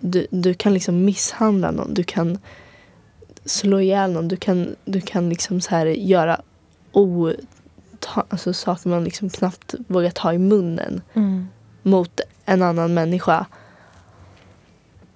du, 0.00 0.26
du 0.30 0.54
kan 0.54 0.74
liksom 0.74 1.04
misshandla 1.04 1.70
någon. 1.70 1.94
Du 1.94 2.02
kan 2.02 2.38
slå 3.44 3.80
ihjäl 3.80 4.12
någon. 4.12 4.28
Du 4.28 4.36
kan, 4.36 4.76
du 4.84 5.00
kan 5.00 5.28
liksom 5.28 5.60
så 5.60 5.70
här 5.70 5.86
göra 5.86 6.40
o, 6.92 7.32
ta, 7.98 8.26
alltså 8.28 8.52
saker 8.52 8.88
man 8.88 9.04
liksom 9.04 9.30
knappt 9.30 9.74
vågar 9.88 10.10
ta 10.10 10.32
i 10.32 10.38
munnen 10.38 11.02
mot 11.82 12.20
en 12.44 12.62
annan 12.62 12.94
människa. 12.94 13.46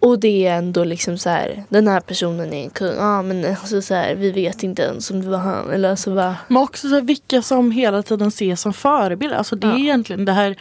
Och 0.07 0.19
det 0.19 0.47
är 0.47 0.59
ändå 0.59 0.85
liksom 0.85 1.19
så 1.19 1.31
här, 1.31 1.65
den 1.69 1.89
här 1.89 2.01
personen 2.01 2.53
är 2.53 2.65
en 2.65 2.71
kung. 2.71 2.97
Ja 2.97 3.23
men 3.23 3.45
alltså 3.45 3.83
så 3.83 3.95
här, 3.95 4.15
vi 4.15 4.31
vet 4.31 4.63
inte 4.63 4.83
ens 4.83 5.11
om 5.11 5.21
det 5.21 5.29
var 5.29 5.39
han. 5.39 5.71
Eller 5.71 5.91
alltså 5.91 6.15
vad. 6.15 6.35
Men 6.49 6.63
också 6.63 6.89
så 6.89 6.95
här, 6.95 7.03
vilka 7.03 7.43
som 7.43 7.71
hela 7.71 8.03
tiden 8.03 8.29
ses 8.29 8.61
som 8.61 8.73
förebilder. 8.73 9.37
Alltså 9.37 9.57
det 9.57 9.67
är 9.67 9.71
Ja. 9.71 9.79
egentligen 9.79 10.25
det 10.25 10.33
här 10.33 10.57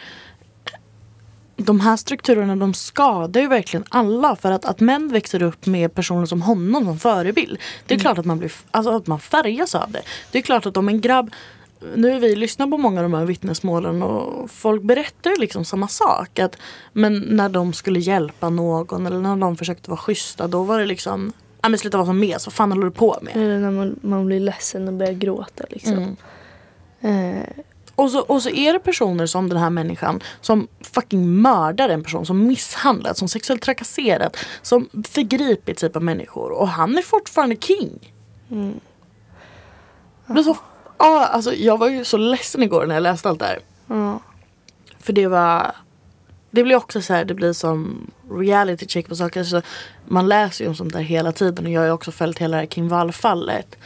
de 1.56 1.80
här 1.80 1.96
strukturerna 1.96 2.56
de 2.56 2.74
skadar 2.74 3.40
ju 3.40 3.48
verkligen 3.48 3.84
alla 3.88 4.36
för 4.36 4.52
att, 4.52 4.64
att 4.64 4.80
män 4.80 5.08
växer 5.08 5.42
upp 5.42 5.66
med 5.66 5.94
personer 5.94 6.26
som 6.26 6.42
honom 6.42 6.84
som 6.84 6.98
förebild. 6.98 7.58
Det 7.86 7.94
är 7.94 7.98
klart 7.98 8.18
att 8.18 8.26
man, 8.26 8.38
blir, 8.38 8.52
alltså 8.70 8.96
att 8.96 9.06
man 9.06 9.20
färgas 9.20 9.74
av 9.74 9.90
det. 9.90 10.02
Det 10.32 10.38
är 10.38 10.42
klart 10.42 10.66
att 10.66 10.76
om 10.76 10.88
en 10.88 11.00
grabb 11.00 11.30
nu 11.94 12.12
har 12.12 12.20
vi 12.20 12.36
lyssnat 12.36 12.70
på 12.70 12.78
många 12.78 13.00
av 13.00 13.02
de 13.02 13.14
här 13.14 13.24
vittnesmålen 13.24 14.02
och 14.02 14.50
folk 14.50 14.82
berättar 14.82 15.30
ju 15.30 15.36
liksom 15.36 15.64
samma 15.64 15.88
sak. 15.88 16.38
Att, 16.38 16.56
men 16.92 17.18
när 17.18 17.48
de 17.48 17.72
skulle 17.72 17.98
hjälpa 17.98 18.50
någon 18.50 19.06
eller 19.06 19.18
när 19.18 19.36
de 19.36 19.56
försökte 19.56 19.90
vara 19.90 19.98
schyssta 19.98 20.46
då 20.46 20.62
var 20.62 20.78
det 20.78 20.86
liksom 20.86 21.32
Ja 21.62 21.68
men 21.68 21.78
sluta 21.78 21.96
vara 21.96 22.06
som 22.06 22.18
mes, 22.18 22.46
vad 22.46 22.52
fan 22.52 22.72
håller 22.72 22.84
du 22.84 22.90
på 22.90 23.18
med? 23.22 23.36
Eller 23.36 23.58
när 23.58 23.70
man, 23.70 23.98
man 24.02 24.26
blir 24.26 24.40
ledsen 24.40 24.88
och 24.88 24.94
börjar 24.94 25.12
gråta 25.12 25.64
liksom. 25.70 26.16
Mm. 27.00 27.36
Eh, 27.36 27.42
Och 27.94 28.10
så, 28.10 28.20
och 28.20 28.42
så 28.42 28.50
är 28.50 28.72
det 28.72 28.78
personer 28.78 29.26
som 29.26 29.48
den 29.48 29.58
här 29.58 29.70
människan 29.70 30.20
som 30.40 30.68
fucking 30.80 31.42
mördar 31.42 31.88
en 31.88 32.02
person, 32.02 32.26
som 32.26 32.46
misshandlat, 32.46 33.18
som 33.18 33.28
sexuellt 33.28 33.62
trakasserat, 33.62 34.36
som 34.62 34.88
förgripit 35.08 35.78
sig 35.78 35.90
på 35.90 36.00
människor 36.00 36.50
och 36.50 36.68
han 36.68 36.98
är 36.98 37.02
fortfarande 37.02 37.56
king. 37.56 38.12
mm. 38.50 38.80
Men 40.26 40.44
så, 40.44 40.56
ja, 40.98 41.26
alltså, 41.26 41.54
jag 41.54 41.78
var 41.78 41.88
ju 41.88 42.04
så 42.04 42.16
ledsen 42.16 42.62
igår 42.62 42.86
när 42.86 42.94
jag 42.94 43.02
läste 43.02 43.28
allt 43.28 43.38
det 43.38 43.46
här. 43.46 43.58
ja. 43.86 44.20
För 44.98 45.12
det 45.12 45.26
var 45.26 45.74
Det 46.50 46.62
blir 46.62 46.76
också 46.76 47.02
så 47.02 47.12
här, 47.14 47.24
det 47.24 47.34
blir 47.34 47.52
som 47.52 48.10
reality 48.30 48.86
check 48.86 49.08
på 49.08 49.16
saker. 49.16 49.44
Så 49.44 49.62
man 50.04 50.28
läser 50.28 50.64
ju 50.64 50.68
om 50.68 50.74
sånt 50.74 50.92
där 50.92 51.00
hela 51.00 51.32
tiden 51.32 51.66
och 51.66 51.72
jag 51.72 51.80
har 51.80 51.86
ju 51.86 51.92
också 51.92 52.12
följt 52.12 52.38
hela 52.38 52.56
det 52.56 52.60
här 52.60 52.66
Kim 52.66 52.88
Wall-fallet. 52.88 53.78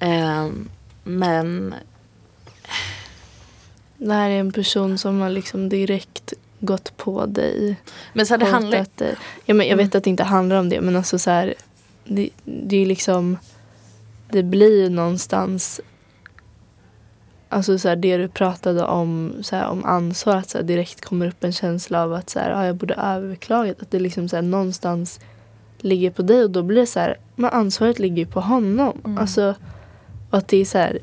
Ehm, 0.00 0.68
men 1.04 1.74
Det 3.98 4.12
här 4.12 4.30
är 4.30 4.40
en 4.40 4.52
person 4.52 4.98
som 4.98 5.20
har 5.20 5.30
liksom 5.30 5.68
direkt 5.68 6.32
gått 6.60 6.96
på 6.96 7.26
dig. 7.26 7.76
Men 8.12 8.26
så 8.26 8.34
här, 8.34 8.38
det 8.38 8.46
handlar 8.46 8.86
dig. 8.94 9.16
Ja, 9.44 9.54
men 9.54 9.68
jag 9.68 9.76
vet 9.76 9.94
att 9.94 10.04
det 10.04 10.10
inte 10.10 10.24
handlar 10.24 10.56
om 10.56 10.68
det 10.68 10.80
men 10.80 10.96
alltså 10.96 11.18
så 11.18 11.30
här. 11.30 11.54
Det, 12.04 12.30
det 12.44 12.76
är 12.76 12.80
ju 12.80 12.86
liksom. 12.86 13.38
Det 14.30 14.42
blir 14.42 14.82
ju 14.82 14.88
någonstans. 14.88 15.80
Alltså 17.56 17.78
så 17.78 17.88
här, 17.88 17.96
det 17.96 18.16
du 18.16 18.28
pratade 18.28 18.84
om, 18.84 19.34
så 19.42 19.56
här, 19.56 19.68
om 19.68 19.84
ansvar. 19.84 20.36
Att 20.36 20.50
så 20.50 20.58
här, 20.58 20.64
direkt 20.64 21.04
kommer 21.04 21.26
upp 21.26 21.44
en 21.44 21.52
känsla 21.52 22.02
av 22.02 22.12
att 22.12 22.30
så 22.30 22.38
här, 22.38 22.50
ja, 22.50 22.66
jag 22.66 22.76
borde 22.76 22.94
överklagat. 22.94 23.82
Att 23.82 23.90
det 23.90 23.98
liksom 23.98 24.28
så 24.28 24.36
här, 24.36 24.42
någonstans 24.42 25.20
ligger 25.78 26.10
på 26.10 26.22
dig. 26.22 26.44
Och 26.44 26.50
då 26.50 26.62
blir 26.62 26.80
det 26.80 26.86
så 26.86 27.00
här. 27.00 27.16
Men 27.34 27.50
ansvaret 27.50 27.98
ligger 27.98 28.16
ju 28.16 28.26
på 28.26 28.40
honom. 28.40 29.00
Mm. 29.04 29.18
Alltså, 29.18 29.54
att 30.30 30.48
det 30.48 30.56
är 30.56 30.64
så 30.64 30.78
här. 30.78 30.98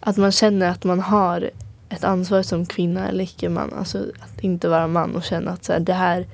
Att 0.00 0.16
man 0.16 0.32
känner 0.32 0.68
att 0.68 0.84
man 0.84 1.00
har 1.00 1.50
ett 1.88 2.04
ansvar 2.04 2.42
som 2.42 2.66
kvinna 2.66 3.08
eller 3.08 3.24
icke-man. 3.24 3.72
Alltså 3.78 3.98
att 3.98 4.40
inte 4.40 4.68
vara 4.68 4.86
man 4.86 5.16
och 5.16 5.24
känna 5.24 5.50
att 5.50 5.64
så 5.64 5.72
här, 5.72 5.80
det 5.80 5.92
här 5.92 6.26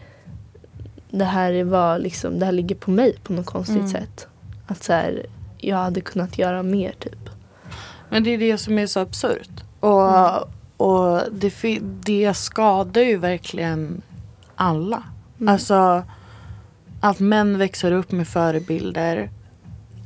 det 1.11 1.25
här, 1.25 1.65
var 1.65 1.99
liksom, 1.99 2.39
det 2.39 2.45
här 2.47 2.53
ligger 2.53 2.75
på 2.77 2.91
mig 2.91 3.17
på 3.23 3.33
något 3.33 3.47
konstigt 3.47 3.77
Mm. 3.77 3.89
sätt. 3.91 4.27
Att 4.67 4.83
så 4.83 4.93
här, 4.93 5.27
jag 5.59 5.77
hade 5.77 6.01
kunnat 6.01 6.39
göra 6.39 6.63
mer 6.63 6.93
typ. 6.99 7.28
Men 8.11 8.25
det 8.25 8.31
är 8.31 8.39
det 8.39 8.59
som 8.59 8.79
är 8.79 8.87
så 8.87 9.01
absurt. 9.01 9.51
Och, 9.81 10.41
och 10.77 11.23
det, 11.33 11.79
det 11.83 12.35
skadar 12.35 13.03
ju 13.03 13.17
verkligen 13.17 14.03
alla. 14.55 15.03
Mm. 15.41 15.53
Alltså 15.53 16.03
att 17.01 17.21
män 17.21 17.59
växer 17.59 17.93
upp 17.93 18.13
med 18.13 18.29
förebilder. 18.29 19.31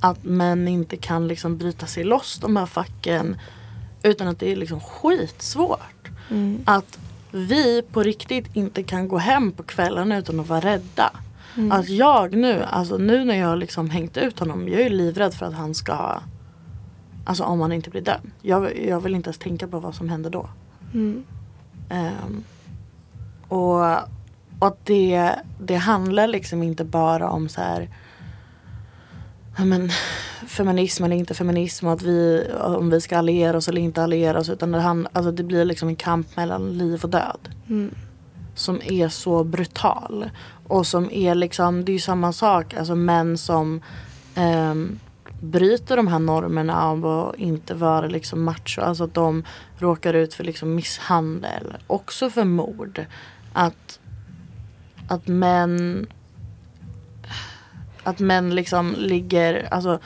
Att 0.01 0.25
män 0.25 0.69
inte 0.69 0.97
kan 0.97 1.29
liksom 1.29 1.59
bryta 1.59 1.87
sig 1.87 2.05
loss 2.05 2.39
de 2.41 2.57
här 2.57 2.67
facken. 2.67 3.37
Utan 4.03 4.29
att 4.29 4.39
det 4.39 4.53
är 4.53 4.57
liksom 4.57 4.81
skitsvårt. 4.81 6.09
Mm. 6.31 6.63
Att 6.65 6.99
vi 7.31 7.83
på 7.93 8.03
riktigt 8.03 8.57
inte 8.57 8.83
kan 8.83 9.09
gå 9.09 9.19
hem 9.19 9.53
på 9.53 9.63
kvällen 9.63 10.13
utan 10.13 10.41
att 10.41 10.49
vara 10.49 10.61
rädda. 10.61 11.11
Mm. 11.57 11.73
Att 11.73 11.89
jag 11.89 12.35
nu, 12.35 12.63
alltså 12.63 12.97
nu 12.97 13.25
när 13.25 13.35
jag 13.35 13.49
har 13.49 13.57
liksom 13.57 13.91
hängt 13.91 14.17
ut 14.17 14.39
honom, 14.39 14.69
jag 14.69 14.81
är 14.81 14.91
livrädd 14.91 15.35
för 15.35 15.47
att 15.47 15.55
han 15.55 15.75
ska 15.75 16.21
Alltså 17.25 17.45
om 17.45 17.61
han 17.61 17.73
inte 17.73 17.91
blir 17.91 18.03
dömd. 18.03 18.31
Jag, 18.43 18.87
jag 18.87 19.01
vill 19.01 19.15
inte 19.15 19.29
ens 19.29 19.39
tänka 19.39 19.69
på 19.69 19.81
vad 19.81 19.95
som 19.95 20.09
händer 20.09 20.31
då. 20.31 20.49
Mm. 20.95 21.25
Ehm, 21.91 22.45
och 23.49 23.85
och 24.59 24.79
det, 24.85 25.33
det 25.61 25.77
handlar 25.77 26.27
liksom 26.27 26.63
inte 26.63 26.85
bara 26.85 27.31
om 27.31 27.49
så 27.49 27.61
här 27.61 27.89
ja, 29.59 29.65
men, 29.65 29.91
feminism 30.47 31.05
eller 31.05 31.17
inte 31.17 31.35
feminism 31.35 31.87
och 31.87 31.93
att 31.93 32.03
vi, 32.03 32.47
om 32.61 32.91
vi 32.91 33.01
ska 33.01 33.19
alliera 33.19 33.57
oss 33.57 33.69
eller 33.69 33.81
inte 33.81 34.03
alliera 34.03 34.39
oss 34.39 34.49
utan 34.49 34.73
det, 34.73 34.81
hand, 34.81 35.07
alltså 35.13 35.33
det 35.33 35.43
blir 35.43 35.65
liksom 35.65 35.89
en 35.89 35.97
kamp 35.97 36.37
mellan 36.37 36.79
liv 36.79 37.01
och 37.05 37.11
död 37.11 37.49
Mm. 37.69 37.95
som 38.55 38.81
är 38.85 39.09
så 39.09 39.45
brutal. 39.45 40.31
Och 40.69 40.87
som 40.87 41.11
är 41.11 41.35
liksom, 41.35 41.85
det 41.85 41.93
är 41.93 41.95
ju 41.95 42.01
samma 42.01 42.33
sak, 42.33 42.75
alltså 42.75 42.95
män 42.95 43.39
som 43.39 43.81
ehm, 44.35 44.99
bryter 45.43 45.97
de 45.97 46.07
här 46.07 46.19
normerna 46.19 46.83
av 46.83 47.07
att 47.07 47.37
inte 47.37 47.75
vara 47.75 48.07
liksom 48.07 48.43
macho. 48.43 48.81
Alltså 48.81 49.05
att 49.05 49.15
de 49.15 49.45
råkar 49.79 50.15
ut 50.15 50.35
för 50.35 50.45
liksom 50.45 50.75
misshandel, 50.75 51.77
också 51.87 52.31
för 52.31 52.45
mord. 52.45 53.05
Att, 53.53 53.99
att 55.09 55.27
män 55.27 56.07
att 58.03 58.19
män 58.19 58.55
liksom 58.55 58.95
ligger, 58.99 59.69
alltså 59.71 59.99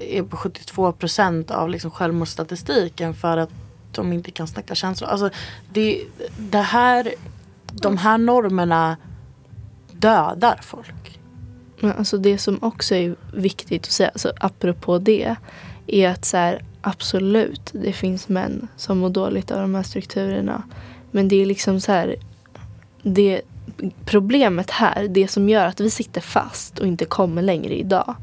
är 0.00 0.22
på 0.22 0.36
72 0.36 0.92
procent 0.92 1.50
av 1.50 1.68
liksom 1.68 1.90
självmordsstatistiken 1.90 3.14
för 3.14 3.36
att 3.36 3.50
de 3.92 4.12
inte 4.12 4.30
kan 4.30 4.46
snacka 4.46 4.74
känslor. 4.74 5.10
Alltså 5.10 5.30
det, 5.72 6.04
det 6.38 6.58
här, 6.58 7.14
de 7.72 7.96
här 7.96 8.18
normerna 8.18 8.96
dödar 9.92 10.58
folk. 10.62 11.11
Men 11.82 11.92
alltså 11.92 12.18
det 12.18 12.38
som 12.38 12.58
också 12.62 12.94
är 12.94 13.14
viktigt 13.32 13.82
att 13.82 13.90
säga, 13.90 14.08
alltså 14.08 14.32
apropå 14.40 14.98
det, 14.98 15.36
är 15.86 16.08
att 16.08 16.24
så 16.24 16.36
här, 16.36 16.64
absolut, 16.80 17.70
det 17.72 17.92
finns 17.92 18.28
män 18.28 18.68
som 18.76 18.98
mår 18.98 19.10
dåligt 19.10 19.50
av 19.50 19.60
de 19.60 19.74
här 19.74 19.82
strukturerna. 19.82 20.62
Men 21.10 21.28
det 21.28 21.42
är 21.42 21.46
liksom 21.46 21.80
så 21.80 21.92
här, 21.92 22.16
det 23.02 23.42
problemet 24.04 24.70
här, 24.70 25.08
det 25.08 25.28
som 25.28 25.48
gör 25.48 25.66
att 25.66 25.80
vi 25.80 25.90
sitter 25.90 26.20
fast 26.20 26.78
och 26.78 26.86
inte 26.86 27.04
kommer 27.04 27.42
längre 27.42 27.74
idag, 27.74 28.14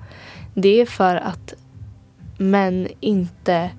det 0.53 0.81
är 0.81 0.85
för 0.85 1.15
att 1.15 1.53
män 2.37 2.87
inte 2.99 3.69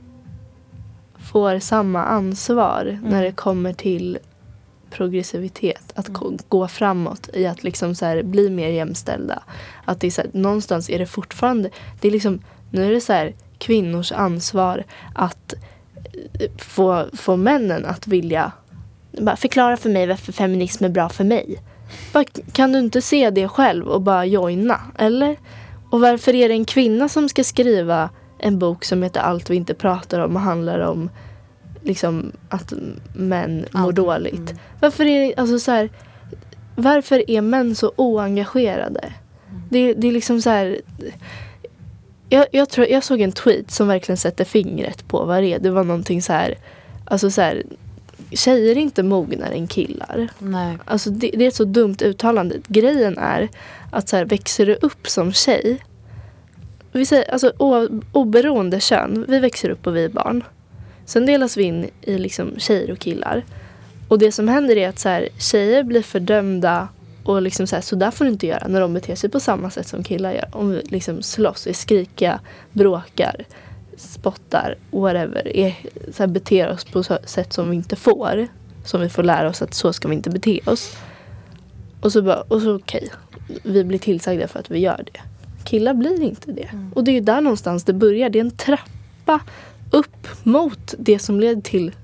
får 1.19 1.59
samma 1.59 2.05
ansvar 2.05 2.99
när 3.03 3.23
det 3.23 3.33
kommer 3.33 3.73
till 3.73 4.19
progressivitet. 4.91 5.93
Att 5.95 6.09
mm. 6.09 6.39
gå 6.49 6.69
framåt 6.69 7.29
i 7.33 7.47
att 7.47 7.65
liksom 7.65 7.95
så 7.95 8.05
här, 8.05 8.23
bli 8.23 8.51
mer 8.51 8.69
jämställda. 8.69 9.43
Att 9.85 10.01
det 10.01 10.07
är 10.07 10.11
så 10.11 10.21
här, 10.21 10.31
någonstans 10.33 10.91
är 10.91 10.99
det 10.99 11.07
fortfarande, 11.07 11.71
det 12.01 12.09
är 12.09 12.13
liksom, 12.13 12.41
nu 12.71 12.87
är 12.87 12.93
det 12.93 13.01
så 13.01 13.13
här 13.13 13.35
kvinnors 13.59 14.13
ansvar 14.13 14.85
att 15.15 15.55
eh, 16.41 16.51
få, 16.59 17.07
få 17.13 17.37
männen 17.37 17.87
att 17.87 18.07
vilja 18.07 18.53
bara 19.19 19.37
förklara 19.37 19.77
för 19.77 19.91
mig 19.91 20.07
varför 20.07 20.33
feminism 20.33 20.85
är 20.85 20.89
bra 20.89 21.09
för 21.09 21.25
mig. 21.25 21.63
Bara, 22.13 22.25
kan 22.53 22.73
du 22.73 22.79
inte 22.79 23.03
se 23.03 23.31
det 23.31 23.49
själv 23.49 23.89
och 23.89 24.03
bara 24.03 24.27
joina? 24.27 24.81
Eller? 24.99 25.37
Och 25.91 26.01
varför 26.01 26.35
är 26.35 26.49
det 26.49 26.55
en 26.55 26.65
kvinna 26.65 27.09
som 27.09 27.29
ska 27.29 27.45
skriva 27.45 28.11
en 28.39 28.59
bok 28.59 28.85
som 28.85 29.03
heter 29.03 29.21
Allt 29.21 29.51
vi 29.51 29.57
inte 29.57 29.75
pratar 29.75 30.21
om 30.21 30.37
och 30.37 30.43
handlar 30.43 30.79
om 30.79 31.11
liksom 31.83 32.33
att 32.49 32.73
män 33.15 33.65
mår 33.71 33.87
Allt. 33.87 33.97
dåligt. 33.97 34.35
Mm. 34.35 34.57
Varför 34.81 35.05
är 35.05 35.41
alltså 35.41 35.59
så 35.59 35.71
här, 35.71 35.91
varför 36.77 37.31
är 37.31 37.41
män 37.41 37.75
så 37.75 37.93
oengagerade? 37.97 39.13
Mm. 39.51 39.63
Det, 39.71 39.95
det 39.95 40.09
är 40.09 40.13
liksom 40.13 40.43
så 40.43 40.51
här 40.51 40.81
jag, 42.29 42.47
jag, 42.53 42.69
tror, 42.69 42.87
jag 42.87 43.05
såg 43.05 43.21
en 43.21 43.33
tweet 43.33 43.71
som 43.71 43.89
verkligen 43.89 44.17
sätter 44.17 44.45
fingret 44.45 45.09
på 45.09 45.25
vad 45.25 45.43
det 45.43 45.55
är. 45.55 45.59
Det 45.59 45.71
var 45.71 45.85
någonting 45.85 46.23
så 46.23 46.33
här, 46.33 46.55
alltså 47.05 47.31
så 47.31 47.41
här, 47.41 47.63
tjejer 48.31 48.77
är 48.77 48.81
inte 48.81 49.03
mognare 49.03 49.55
än 49.55 49.67
killar. 49.67 50.29
Nej. 50.39 50.79
Alltså 50.85 51.11
det, 51.11 51.31
det, 51.35 51.45
är 51.45 51.49
ett 51.49 51.55
så 51.55 51.65
dumt 51.65 51.97
uttalande. 52.03 52.57
Grejen 52.67 53.19
är 53.19 53.49
att 53.91 54.09
så 54.09 54.17
här, 54.17 54.25
växer 54.25 54.67
du 54.67 54.75
upp 54.75 55.09
som 55.09 55.33
tjej, 55.33 55.79
vi 56.93 57.07
säger, 57.07 57.33
alltså, 57.33 57.53
o, 57.59 57.89
oberoende 58.13 58.81
kön, 58.81 59.25
vi 59.29 59.39
växer 59.39 59.71
upp 59.71 59.87
och 59.87 59.97
vi 59.97 60.05
är 60.05 60.09
barn. 60.09 60.45
Sen 61.11 61.27
delas 61.27 61.57
vi 61.57 61.63
in 61.63 61.91
i 62.01 62.19
liksom 62.19 62.55
tjejer 62.59 62.91
och 62.91 62.99
killar. 62.99 63.45
Och 64.09 64.19
det 64.19 64.33
som 64.33 64.49
händer 64.49 64.77
är 64.77 64.89
att 64.89 64.99
så 64.99 65.09
här, 65.09 65.29
tjejer 65.39 65.83
blir 65.83 66.03
fördömda 66.03 66.89
och 67.25 67.43
liksom 67.43 67.67
så, 67.67 67.77
här, 67.77 67.83
så 67.83 67.97
där 67.97 68.11
får 68.11 68.25
du 68.25 68.31
inte 68.31 68.47
göra 68.47 68.69
när 68.69 68.81
de 68.81 68.95
beter 68.95 69.15
sig 69.15 69.31
på 69.31 69.41
samma 69.41 69.71
sätt 69.71 69.87
som 69.87 70.05
killar 70.05 70.33
gör. 70.33 70.49
Om 70.53 70.71
vi 70.71 70.83
liksom 70.85 71.23
slåss, 71.23 71.67
är 71.67 71.73
skrikiga, 71.73 72.41
bråkar, 72.73 73.45
spottar, 73.97 74.77
whatever. 74.91 75.57
Är, 75.57 75.77
så 76.13 76.23
här, 76.23 76.27
beter 76.27 76.71
oss 76.71 76.85
på 76.85 77.03
sätt 77.03 77.53
som 77.53 77.71
vi 77.71 77.77
inte 77.77 77.97
får. 77.97 78.49
Som 78.85 79.01
vi 79.01 79.09
får 79.09 79.23
lära 79.23 79.49
oss 79.49 79.63
att 79.63 79.75
så 79.75 79.93
ska 79.93 80.09
vi 80.09 80.15
inte 80.15 80.31
bete 80.31 80.61
oss. 80.67 80.97
Och 82.01 82.13
så, 82.13 82.23
bara, 82.23 82.41
och 82.41 82.63
så 82.63 82.75
okej, 82.75 83.11
okay, 83.47 83.59
vi 83.63 83.85
blir 83.85 83.99
tillsagda 83.99 84.49
för 84.49 84.59
att 84.59 84.71
vi 84.71 84.79
gör 84.79 85.05
det. 85.13 85.21
Killar 85.65 85.95
blir 85.95 86.23
inte 86.23 86.53
det. 86.53 86.69
Mm. 86.73 86.93
Och 86.93 87.05
det 87.05 87.11
är 87.11 87.15
ju 87.15 87.21
där 87.21 87.41
någonstans 87.41 87.85
det 87.85 87.93
börjar. 87.93 88.31
Det 88.31 88.39
är 88.39 88.45
en 88.45 88.51
trappa 88.51 89.41
upp 89.91 90.27
mot 90.43 90.95
det 90.99 91.19
som 91.19 91.41
leder 91.41 91.63
till 91.63 91.95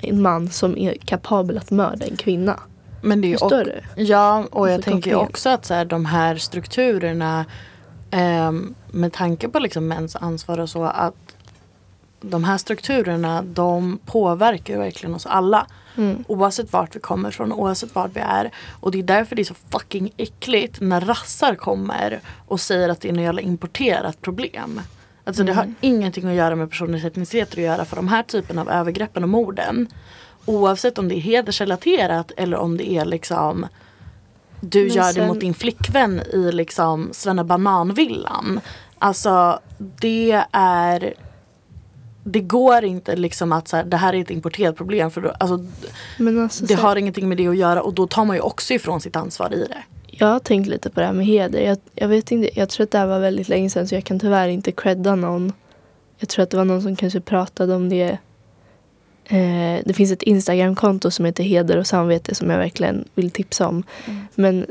en 0.00 0.22
man 0.22 0.50
som 0.50 0.78
är 0.78 0.94
kapabel 0.94 1.58
att 1.58 1.70
mörda 1.70 2.06
en 2.06 2.16
kvinna. 2.16 2.60
Men 3.02 3.20
det 3.20 3.32
är 3.32 3.44
och, 3.44 3.50
Ja, 3.96 4.46
och 4.50 4.70
jag 4.70 4.82
tänker 4.82 5.14
också 5.14 5.48
att 5.48 5.64
så 5.64 5.74
här, 5.74 5.84
de 5.84 6.04
här 6.04 6.36
strukturerna 6.36 7.44
eh, 8.10 8.52
med 8.90 9.12
tanke 9.12 9.48
på 9.48 9.58
liksom 9.58 9.88
mäns 9.88 10.16
ansvar 10.16 10.60
och 10.60 10.70
så 10.70 10.84
att 10.84 11.36
de 12.20 12.44
här 12.44 12.58
strukturerna 12.58 13.42
de 13.42 13.98
påverkar 14.06 14.78
verkligen 14.78 15.14
oss 15.14 15.26
alla. 15.26 15.66
Mm. 15.96 16.24
Oavsett 16.28 16.72
vart 16.72 16.96
vi 16.96 17.00
kommer 17.00 17.28
ifrån, 17.28 17.52
oavsett 17.52 17.94
vart 17.94 18.10
vi 18.16 18.20
är. 18.20 18.50
Och 18.80 18.90
det 18.90 18.98
är 18.98 19.02
därför 19.02 19.36
det 19.36 19.42
är 19.42 19.44
så 19.44 19.54
fucking 19.70 20.12
äckligt 20.16 20.80
när 20.80 21.00
rassar 21.00 21.54
kommer 21.54 22.20
och 22.48 22.60
säger 22.60 22.88
att 22.88 23.00
det 23.00 23.08
är 23.08 23.12
något 23.12 23.22
jävla 23.22 23.40
importerat 23.40 24.22
problem. 24.22 24.80
Alltså 25.24 25.44
det 25.44 25.52
har 25.52 25.62
mm. 25.62 25.74
ingenting 25.80 26.28
att 26.28 26.34
göra 26.34 26.56
med 26.56 26.70
personers 26.70 27.04
etnicitet 27.04 27.52
att 27.52 27.58
göra 27.58 27.84
för 27.84 27.96
de 27.96 28.08
här 28.08 28.22
typen 28.22 28.58
av 28.58 28.70
övergreppen 28.70 29.22
och 29.22 29.28
morden 29.28 29.88
Oavsett 30.44 30.98
om 30.98 31.08
det 31.08 31.14
är 31.14 31.20
hedersrelaterat 31.20 32.32
eller 32.36 32.56
om 32.56 32.76
det 32.76 32.90
är 32.90 33.04
liksom 33.04 33.66
du 34.60 34.84
Men 34.84 34.94
gör 34.94 35.12
sen... 35.12 35.22
det 35.22 35.26
mot 35.28 35.40
din 35.40 35.54
flickvän 35.54 36.20
i 36.20 36.52
liksom 36.52 37.08
Svenna 37.12 37.44
Bananvillan. 37.44 38.60
Alltså 38.98 39.60
det 39.78 40.44
är 40.52 41.14
det 42.24 42.40
går 42.40 42.84
inte 42.84 43.16
liksom 43.16 43.52
att 43.52 43.68
så 43.68 43.76
här, 43.76 43.84
det 43.84 43.96
här 43.96 44.14
är 44.14 44.20
ett 44.20 44.30
importerat 44.30 44.76
problem 44.76 45.10
för 45.10 45.20
då, 45.20 45.28
alltså, 45.40 45.64
alltså, 46.42 46.64
det 46.64 46.74
har 46.74 46.96
ingenting 46.96 47.28
med 47.28 47.38
det 47.38 47.48
att 47.48 47.56
göra 47.56 47.82
och 47.82 47.94
då 47.94 48.06
tar 48.06 48.24
man 48.24 48.36
ju 48.36 48.42
också 48.42 48.74
ifrån 48.74 49.00
sitt 49.00 49.16
ansvar 49.16 49.54
i 49.54 49.66
det. 49.68 49.82
Jag 50.14 50.26
har 50.26 50.38
tänkt 50.38 50.66
lite 50.66 50.90
på 50.90 51.00
det 51.00 51.06
här 51.06 51.12
med 51.12 51.26
heder. 51.26 51.60
Jag, 51.60 51.78
jag, 51.94 52.08
vet 52.08 52.32
inte, 52.32 52.58
jag 52.58 52.68
tror 52.68 52.84
att 52.84 52.90
det 52.90 52.98
här 52.98 53.06
var 53.06 53.20
väldigt 53.20 53.48
länge 53.48 53.70
sedan 53.70 53.88
så 53.88 53.94
jag 53.94 54.04
kan 54.04 54.20
tyvärr 54.20 54.48
inte 54.48 54.72
credda 54.72 55.14
någon. 55.14 55.52
Jag 56.18 56.28
tror 56.28 56.42
att 56.42 56.50
det 56.50 56.56
var 56.56 56.64
någon 56.64 56.82
som 56.82 56.96
kanske 56.96 57.20
pratade 57.20 57.74
om 57.74 57.88
det 57.88 58.18
Eh, 59.24 59.80
det 59.84 59.94
finns 59.96 60.12
ett 60.12 60.22
Instagramkonto 60.22 61.10
som 61.10 61.24
heter 61.24 61.44
Heder 61.44 61.76
och 61.76 61.86
samvete 61.86 62.34
som 62.34 62.50
jag 62.50 62.58
verkligen 62.58 63.04
vill 63.14 63.30
tipsa 63.30 63.68
om. 63.68 63.82
Mm. 64.04 64.20
Men 64.34 64.66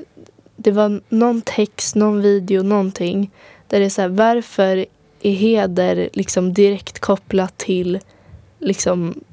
det 0.55 0.71
var 0.71 1.01
någon 1.09 1.41
text, 1.41 1.95
någon 1.95 2.21
video, 2.21 2.63
någonting 2.63 3.31
där 3.67 3.79
det 3.79 3.85
är 3.85 3.89
så 3.89 4.01
här, 4.01 4.09
varför 4.09 4.85
är 5.21 5.31
heder 5.31 6.09
liksom 6.13 6.53
direkt 6.53 6.99
kopplat 6.99 7.57
till 7.57 7.99
liksom, 8.59 9.23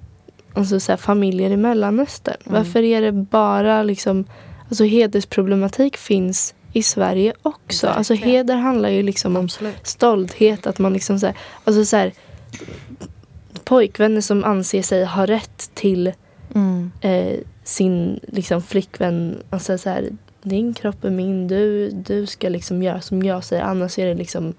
alltså 0.53 0.81
så 0.81 0.93
här, 0.93 0.97
familjer 0.97 1.51
i 1.51 1.57
Mellanöstern? 1.57 2.37
Mm. 2.47 2.59
Varför 2.59 2.83
är 2.83 3.03
det 3.03 3.13
bara 3.13 3.83
liksom, 3.83 4.25
alltså 4.69 4.85
hedersproblematik 4.85 5.97
finns 5.97 6.55
i 6.73 6.83
Sverige 6.83 7.33
också. 7.43 7.87
Verkligen. 7.87 7.99
Alltså 7.99 8.15
heder 8.15 8.57
handlar 8.57 8.89
ju 8.89 9.03
liksom 9.03 9.37
om 9.37 9.45
Absolut. 9.45 9.87
stolthet, 9.87 10.67
att 10.67 10.79
man 10.79 10.93
liksom 10.93 11.19
så 11.19 11.27
här, 11.27 11.37
alltså 11.65 11.85
så 11.85 11.97
här, 11.97 12.13
pojkvänner 13.65 14.21
som 14.21 14.45
anser 14.45 14.83
sig 14.83 15.05
ha 15.05 15.27
rätt 15.27 15.71
till 15.75 16.13
mm. 16.55 16.91
eh, 17.01 17.39
sin 17.65 18.21
liksom, 18.23 18.63
flickvän. 18.63 19.43
Alltså, 19.51 19.79
så 19.79 19.91
här, 19.91 20.09
din 20.43 20.75
kropp 20.75 21.05
är 21.05 21.11
min, 21.11 21.49
du, 21.49 21.91
du 21.91 22.27
ska 22.27 22.49
liksom 22.49 22.83
göra 22.83 23.01
som 23.01 23.23
jag 23.23 23.45
säger. 23.45 23.63
Annars 23.63 23.99
är 23.99 24.07
det 24.07 24.15
liksom 24.15 24.55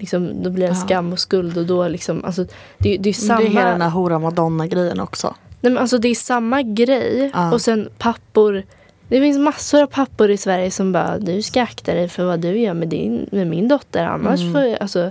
Liksom, 0.00 0.42
då 0.42 0.50
blir 0.50 0.64
det 0.64 0.70
en 0.70 0.76
skam 0.76 1.12
och 1.12 1.18
skuld 1.18 1.58
och 1.58 1.66
då 1.66 1.88
liksom, 1.88 2.24
alltså, 2.24 2.44
det, 2.78 2.96
det 2.96 3.08
är 3.08 3.12
samma... 3.12 3.40
Det 3.40 3.46
är 3.46 3.50
hela 3.50 3.70
den 3.70 3.82
här 3.82 3.90
hora 3.90 4.18
madonna 4.18 4.66
grejen 4.66 5.00
också. 5.00 5.34
Nej 5.60 5.72
men 5.72 5.78
alltså 5.78 5.98
det 5.98 6.08
är 6.08 6.14
samma 6.14 6.62
grej 6.62 7.30
ja. 7.34 7.52
och 7.52 7.60
sen 7.60 7.88
pappor. 7.98 8.62
Det 9.08 9.20
finns 9.20 9.38
massor 9.38 9.82
av 9.82 9.86
pappor 9.86 10.30
i 10.30 10.36
Sverige 10.36 10.70
som 10.70 10.92
bara, 10.92 11.18
du 11.18 11.42
ska 11.42 11.62
akta 11.62 11.94
dig 11.94 12.08
för 12.08 12.24
vad 12.24 12.40
du 12.40 12.58
gör 12.58 12.74
med, 12.74 12.88
din, 12.88 13.28
med 13.32 13.46
min 13.46 13.68
dotter 13.68 14.04
annars 14.04 14.40
mm. 14.40 14.52
får 14.52 14.82
alltså, 14.82 15.10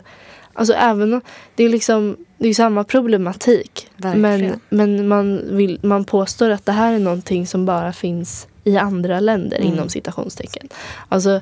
Alltså 0.58 0.74
även 0.74 1.22
det 1.56 1.64
är 1.64 1.70
liksom 1.70 2.18
det 2.38 2.48
är 2.48 2.54
samma 2.54 2.84
problematik. 2.84 3.90
Men, 3.98 4.60
men 4.70 5.08
man, 5.08 5.42
vill, 5.58 5.80
man 5.82 6.06
påstår 6.06 6.50
att 6.50 6.66
det 6.66 6.72
här 6.72 6.94
är 6.94 7.00
någonting 7.00 7.48
som 7.48 7.66
bara 7.66 7.94
finns 7.94 8.48
i 8.64 8.78
andra 8.78 9.20
länder 9.20 9.58
mm. 9.58 9.74
inom 9.74 9.90
citationstecken. 9.90 10.70
Alltså 11.10 11.42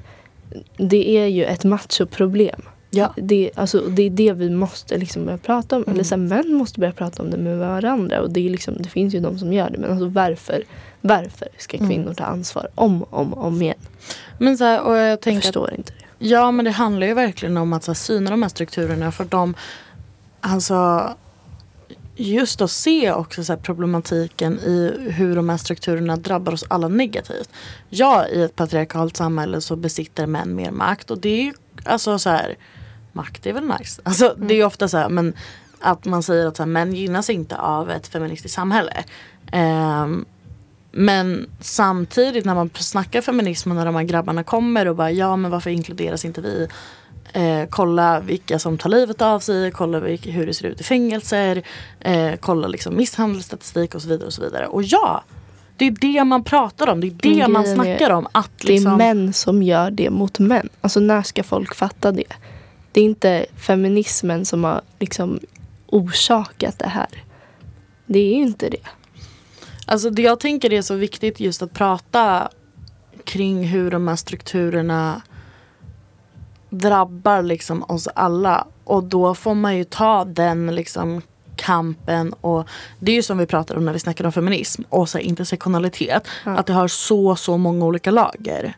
det 0.78 1.10
är 1.10 1.26
ju 1.26 1.44
ett 1.46 1.64
machoproblem. 1.64 2.62
Ja. 2.96 3.14
Det, 3.18 3.52
alltså, 3.56 3.82
det 3.82 4.04
är 4.04 4.10
det 4.10 4.34
vi 4.34 4.50
måste 4.50 4.98
liksom 4.98 5.26
börja 5.26 5.38
prata 5.38 5.76
om. 5.76 5.84
Mm. 5.84 5.94
Eller 5.94 6.04
så 6.04 6.16
här, 6.16 6.22
män 6.22 6.54
måste 6.54 6.80
börja 6.80 6.94
prata 6.94 7.24
om 7.24 7.30
det 7.30 7.38
med 7.38 7.58
varandra. 7.58 8.22
Och 8.22 8.30
det, 8.30 8.46
är 8.46 8.50
liksom, 8.50 8.76
det 8.80 8.90
finns 8.90 9.16
ju 9.16 9.20
de 9.20 9.40
som 9.40 9.54
gör 9.54 9.70
det. 9.70 9.78
Men 9.78 9.92
alltså, 9.92 10.08
varför, 10.08 10.64
varför 11.02 11.48
ska 11.58 11.78
mm. 11.78 11.90
kvinnor 11.90 12.04
mm. 12.04 12.16
ta 12.16 12.24
ansvar 12.24 12.68
om 12.76 13.04
och 13.04 13.20
om, 13.22 13.34
om 13.34 13.62
igen? 13.62 13.78
Men 14.38 14.58
så 14.58 14.64
här, 14.64 14.82
och 14.82 14.98
jag, 14.98 15.20
jag 15.26 15.44
förstår 15.44 15.74
inte 15.78 15.92
det. 15.92 16.28
Ja 16.28 16.52
men 16.52 16.66
det 16.66 16.72
handlar 16.72 17.08
ju 17.08 17.14
verkligen 17.14 17.58
om 17.58 17.74
att 17.74 17.84
så, 17.84 17.94
syna 17.94 18.30
de 18.30 18.42
här 18.42 18.50
strukturerna 18.50 19.12
för 19.12 19.26
de 19.26 19.56
Alltså 20.42 21.10
just 22.16 22.62
att 22.62 22.72
se 22.72 23.12
också 23.12 23.44
så 23.44 23.58
problematiken 23.58 24.60
i 24.60 24.94
hur 25.12 25.36
de 25.36 25.50
här 25.50 25.58
strukturerna 25.58 26.16
drabbar 26.16 26.54
oss 26.54 26.66
alla 26.68 26.88
negativt. 26.88 27.50
Ja, 27.90 28.28
i 28.28 28.42
ett 28.42 28.56
patriarkalt 28.56 29.18
samhälle 29.18 29.62
så 29.62 29.76
besitter 29.76 30.26
män 30.26 30.56
mer 30.56 30.72
makt 30.72 31.12
och 31.12 31.18
det 31.18 31.30
är 31.30 31.44
ju 31.44 31.54
alltså 31.86 32.20
så 32.20 32.30
här 32.30 32.56
makt 33.16 33.46
är 33.46 33.54
väl 33.54 33.72
nice. 33.80 34.02
Alltså 34.04 34.26
mm. 34.36 34.48
det 34.48 34.54
är 34.54 34.56
ju 34.56 34.64
ofta 34.66 34.88
så 34.88 34.98
här 34.98 35.10
men 35.10 35.34
att 35.80 36.06
man 36.06 36.24
säger 36.24 36.46
att 36.46 36.58
så 36.58 36.64
här, 36.64 36.68
män 36.68 36.94
gynnas 36.94 37.30
inte 37.30 37.58
av 37.58 37.92
ett 37.92 38.08
feministiskt 38.08 38.56
samhälle. 38.56 39.04
Um, 39.54 40.26
men 40.92 41.50
samtidigt 41.60 42.46
när 42.46 42.56
man 42.56 42.70
snackar 42.74 43.22
feminism 43.22 43.70
och 43.70 43.76
när 43.76 43.86
de 43.86 43.96
här 43.96 44.04
grabbarna 44.04 44.44
kommer 44.44 44.88
och 44.88 44.96
bara 44.96 45.12
ja 45.12 45.36
men 45.36 45.52
varför 45.52 45.70
inkluderas 45.70 46.26
inte 46.26 46.42
vi? 46.42 46.68
Eh, 47.34 47.70
kolla 47.70 48.20
vilka 48.20 48.60
som 48.60 48.78
tar 48.78 48.90
livet 48.90 49.22
av 49.22 49.40
sig, 49.40 49.72
kolla 49.72 50.00
vilka, 50.00 50.32
hur 50.32 50.46
det 50.46 50.54
ser 50.54 50.66
ut 50.66 50.82
i 50.82 50.84
fängelser, 50.84 51.64
eh, 52.00 52.34
kolla 52.40 52.68
liksom 52.68 52.98
misshandelsstatistik 52.98 53.96
och 53.96 54.02
så 54.02 54.08
vidare. 54.08 54.28
Och 54.28 54.34
så 54.34 54.42
vidare. 54.42 54.68
Och 54.68 54.84
ja, 54.84 55.24
det 55.78 55.86
är 55.86 55.92
det 55.92 56.24
man 56.24 56.44
pratar 56.44 56.90
om, 56.90 57.02
det 57.02 57.08
är 57.08 57.12
det 57.12 57.42
mm, 57.42 57.54
man 57.54 57.66
snackar 57.66 58.10
om. 58.10 58.28
Att 58.32 58.64
liksom... 58.64 58.98
Det 58.98 59.04
är 59.06 59.14
liksom- 59.14 59.24
män 59.24 59.34
som 59.34 59.64
gör 59.64 59.92
det 59.92 60.10
mot 60.10 60.40
män. 60.40 60.70
Alltså 60.82 61.00
när 61.00 61.22
ska 61.22 61.44
folk 61.44 61.76
fatta 61.76 62.12
det? 62.12 62.34
Det 62.96 63.02
är 63.02 63.06
inte 63.06 63.46
feminismen 63.58 64.46
som 64.46 64.64
har 64.64 64.82
liksom 65.00 65.40
orsakat 65.88 66.80
det 66.80 66.88
här. 66.88 67.08
Det 68.06 68.20
är 68.20 68.36
ju 68.36 68.42
inte 68.42 68.70
det. 68.70 68.88
Alltså 69.86 70.10
det 70.10 70.22
jag 70.22 70.40
tänker 70.40 70.74
är 70.74 70.82
så 70.82 70.96
viktigt 70.96 71.40
just 71.40 71.62
att 71.62 71.74
prata 71.74 72.50
kring 73.24 73.64
hur 73.64 73.92
de 73.92 74.08
här 74.08 74.16
strukturerna 74.16 75.22
drabbar 76.70 77.42
liksom 77.42 77.84
oss 77.84 78.08
alla. 78.08 78.68
Och 78.84 79.04
då 79.04 79.36
får 79.36 79.56
man 79.56 79.78
ju 79.78 79.84
ta 79.84 80.26
den 80.26 80.76
liksom 80.76 81.22
kampen 81.56 82.34
och 82.34 82.68
det 83.00 83.12
är 83.12 83.16
ju 83.16 83.24
som 83.24 83.38
vi 83.38 83.46
pratade 83.46 83.78
om 83.78 83.86
när 83.86 83.94
vi 83.94 84.00
snackade 84.00 84.28
om 84.28 84.34
feminism 84.34 84.82
och 84.90 85.10
så 85.10 85.20
intersektionalitet. 85.20 86.28
Ja. 86.46 86.58
Att 86.58 86.66
det 86.66 86.74
har 86.74 86.88
så 86.88 87.36
så 87.36 87.58
många 87.58 87.86
olika 87.86 88.12
lager. 88.12 88.76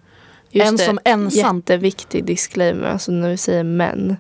Just 0.52 0.70
en 0.70 0.76
det, 0.76 0.84
som 0.84 1.00
ensam 1.04 1.58
Jätteviktig 1.58 2.26
disclaimer. 2.26 2.88
Alltså 2.88 3.12
när 3.12 3.30
vi 3.30 3.38
säger 3.38 3.64
män. 3.64 4.18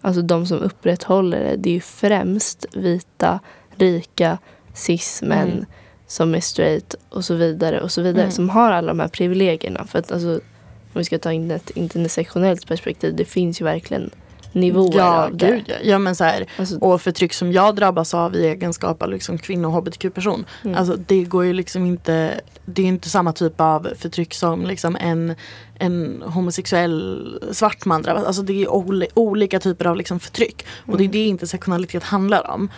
Alltså 0.00 0.22
de 0.22 0.46
som 0.46 0.58
upprätthåller 0.58 1.40
det. 1.40 1.56
Det 1.56 1.70
är 1.70 1.74
ju 1.74 1.80
främst 1.80 2.66
vita, 2.72 3.40
rika, 3.76 4.38
cis-män. 4.74 5.52
Mm. 5.52 5.64
Som 6.06 6.34
är 6.34 6.40
straight 6.40 6.94
och 7.08 7.24
så 7.24 7.34
vidare. 7.34 7.80
Och 7.80 7.92
så 7.92 8.02
vidare. 8.02 8.22
Mm. 8.22 8.32
Som 8.32 8.50
har 8.50 8.72
alla 8.72 8.88
de 8.88 9.00
här 9.00 9.08
privilegierna. 9.08 9.86
För 9.86 9.98
att 9.98 10.12
alltså. 10.12 10.40
Om 10.92 11.00
vi 11.00 11.04
ska 11.04 11.18
ta 11.18 11.32
in 11.32 11.50
ett 11.50 11.70
intersektionellt 11.70 12.66
perspektiv. 12.66 13.16
Det 13.16 13.24
finns 13.24 13.60
ju 13.60 13.64
verkligen 13.64 14.10
nivåer 14.60 14.96
Ja, 14.98 15.24
av 15.24 15.36
det. 15.36 15.46
gud 15.66 15.76
ja. 15.82 15.98
men 15.98 16.14
så 16.16 16.24
här, 16.24 16.46
Alltså, 16.58 16.78
och 16.78 17.00
förtryck 17.02 17.32
som 17.32 17.52
jag 17.52 17.74
drabbas 17.76 18.14
av 18.14 18.34
i 18.36 18.46
egenskap 18.46 19.02
av 19.02 19.10
liksom 19.10 19.38
kvinno 19.38 19.66
och 19.68 19.72
hbtq-person. 19.74 20.44
Mm. 20.64 20.76
Alltså 20.76 20.96
det 20.96 21.24
går 21.24 21.44
ju 21.44 21.52
liksom 21.52 21.86
inte, 21.86 22.40
det 22.64 22.82
är 22.82 22.86
inte 22.86 23.08
samma 23.10 23.32
typ 23.32 23.60
av 23.60 23.88
förtryck 23.98 24.34
som 24.34 24.66
liksom 24.66 24.96
en, 25.00 25.34
en 25.78 26.22
homosexuell 26.26 27.38
svart 27.52 27.84
man 27.84 28.02
drabbas 28.02 28.24
Alltså 28.24 28.42
det 28.42 28.62
är 28.62 28.66
oli- 28.68 29.08
olika 29.14 29.60
typer 29.60 29.84
av 29.86 29.96
liksom 29.96 30.20
förtryck. 30.20 30.66
Och 30.86 30.96
det 30.98 31.02
är 31.02 31.08
Mm. 31.08 31.12
det 31.12 31.26
intersektionalitet 31.26 32.02
handlar 32.02 32.50
om. 32.50 32.68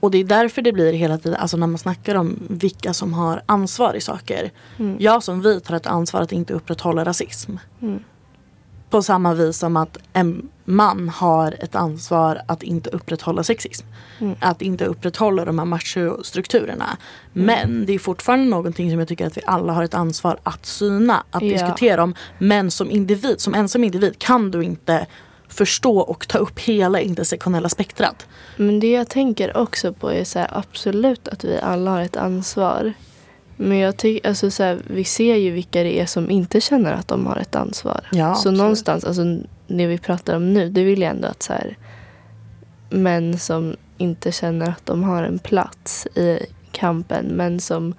Och 0.00 0.10
det 0.10 0.18
är 0.18 0.24
därför 0.24 0.62
det 0.62 0.72
blir 0.72 0.92
hela 0.92 1.18
tiden, 1.18 1.40
alltså 1.40 1.56
när 1.56 1.66
man 1.66 1.78
snackar 1.78 2.14
om 2.14 2.38
vilka 2.48 2.94
som 2.94 3.12
har 3.14 3.42
ansvar 3.46 3.94
i 3.94 4.00
saker. 4.00 4.50
Mm. 4.78 4.96
Jag 5.00 5.22
som 5.22 5.40
vit 5.42 5.68
har 5.68 5.76
ett 5.76 5.86
ansvar 5.86 6.20
att 6.20 6.32
inte 6.32 6.52
upprätthålla 6.52 7.04
rasism. 7.04 7.56
Mm. 7.82 7.98
På 8.90 9.02
samma 9.02 9.34
vis 9.34 9.56
som 9.58 9.76
att 9.76 9.98
en 10.12 10.48
man 10.70 11.08
har 11.08 11.56
ett 11.60 11.74
ansvar 11.74 12.42
att 12.46 12.62
inte 12.62 12.90
upprätthålla 12.90 13.42
sexism. 13.42 13.86
Mm. 14.20 14.36
Att 14.40 14.62
inte 14.62 14.84
upprätthålla 14.84 15.44
de 15.44 15.58
här 15.58 15.66
machostrukturerna. 15.66 16.96
Men 17.32 17.86
det 17.86 17.92
är 17.92 17.98
fortfarande 17.98 18.44
någonting 18.44 18.90
som 18.90 18.98
jag 18.98 19.08
tycker 19.08 19.26
att 19.26 19.36
vi 19.36 19.42
alla 19.46 19.72
har 19.72 19.84
ett 19.84 19.94
ansvar 19.94 20.38
att 20.42 20.66
syna, 20.66 21.24
att 21.30 21.42
Ja. 21.42 21.48
diskutera 21.52 22.02
om. 22.02 22.14
Men 22.38 22.70
som 22.70 22.90
individ, 22.90 23.40
som 23.40 23.54
ensam 23.54 23.84
individ 23.84 24.18
kan 24.18 24.50
du 24.50 24.62
inte 24.64 25.06
förstå 25.48 25.98
och 25.98 26.28
ta 26.28 26.38
upp 26.38 26.58
hela 26.60 27.00
intersektionella 27.00 27.68
spektrat. 27.68 28.26
Men 28.56 28.80
det 28.80 28.90
jag 28.90 29.08
tänker 29.08 29.56
också 29.56 29.92
på 29.92 30.12
är 30.12 30.24
så 30.24 30.38
här, 30.38 30.48
absolut 30.52 31.28
att 31.28 31.44
vi 31.44 31.58
alla 31.62 31.90
har 31.90 32.00
ett 32.02 32.16
ansvar. 32.16 32.92
Men 33.62 33.78
jag 33.78 33.96
tycker, 33.96 34.28
alltså 34.28 34.50
så 34.50 34.62
här, 34.62 34.78
vi 34.86 35.04
ser 35.04 35.36
ju 35.36 35.50
vilka 35.50 35.82
det 35.82 36.00
är 36.00 36.06
som 36.06 36.30
inte 36.30 36.60
känner 36.60 36.92
att 36.92 37.08
de 37.08 37.26
har 37.26 37.36
ett 37.36 37.56
ansvar. 37.56 38.00
Ja, 38.12 38.26
så 38.26 38.30
absolut. 38.30 38.58
någonstans, 38.58 39.04
alltså 39.04 39.22
det 39.66 39.86
vi 39.86 39.98
pratar 39.98 40.36
om 40.36 40.52
nu, 40.52 40.68
det 40.68 40.84
vill 40.84 41.00
jag 41.00 41.10
ändå 41.10 41.28
att 41.28 41.42
så 41.42 41.52
här, 41.52 41.76
män 42.90 43.38
som 43.38 43.76
inte 43.98 44.32
känner 44.32 44.70
att 44.70 44.86
de 44.86 45.04
har 45.04 45.22
en 45.22 45.38
plats 45.38 46.06
i 46.06 46.38
kampen, 46.72 47.26
men 47.26 47.60
som 47.60 47.94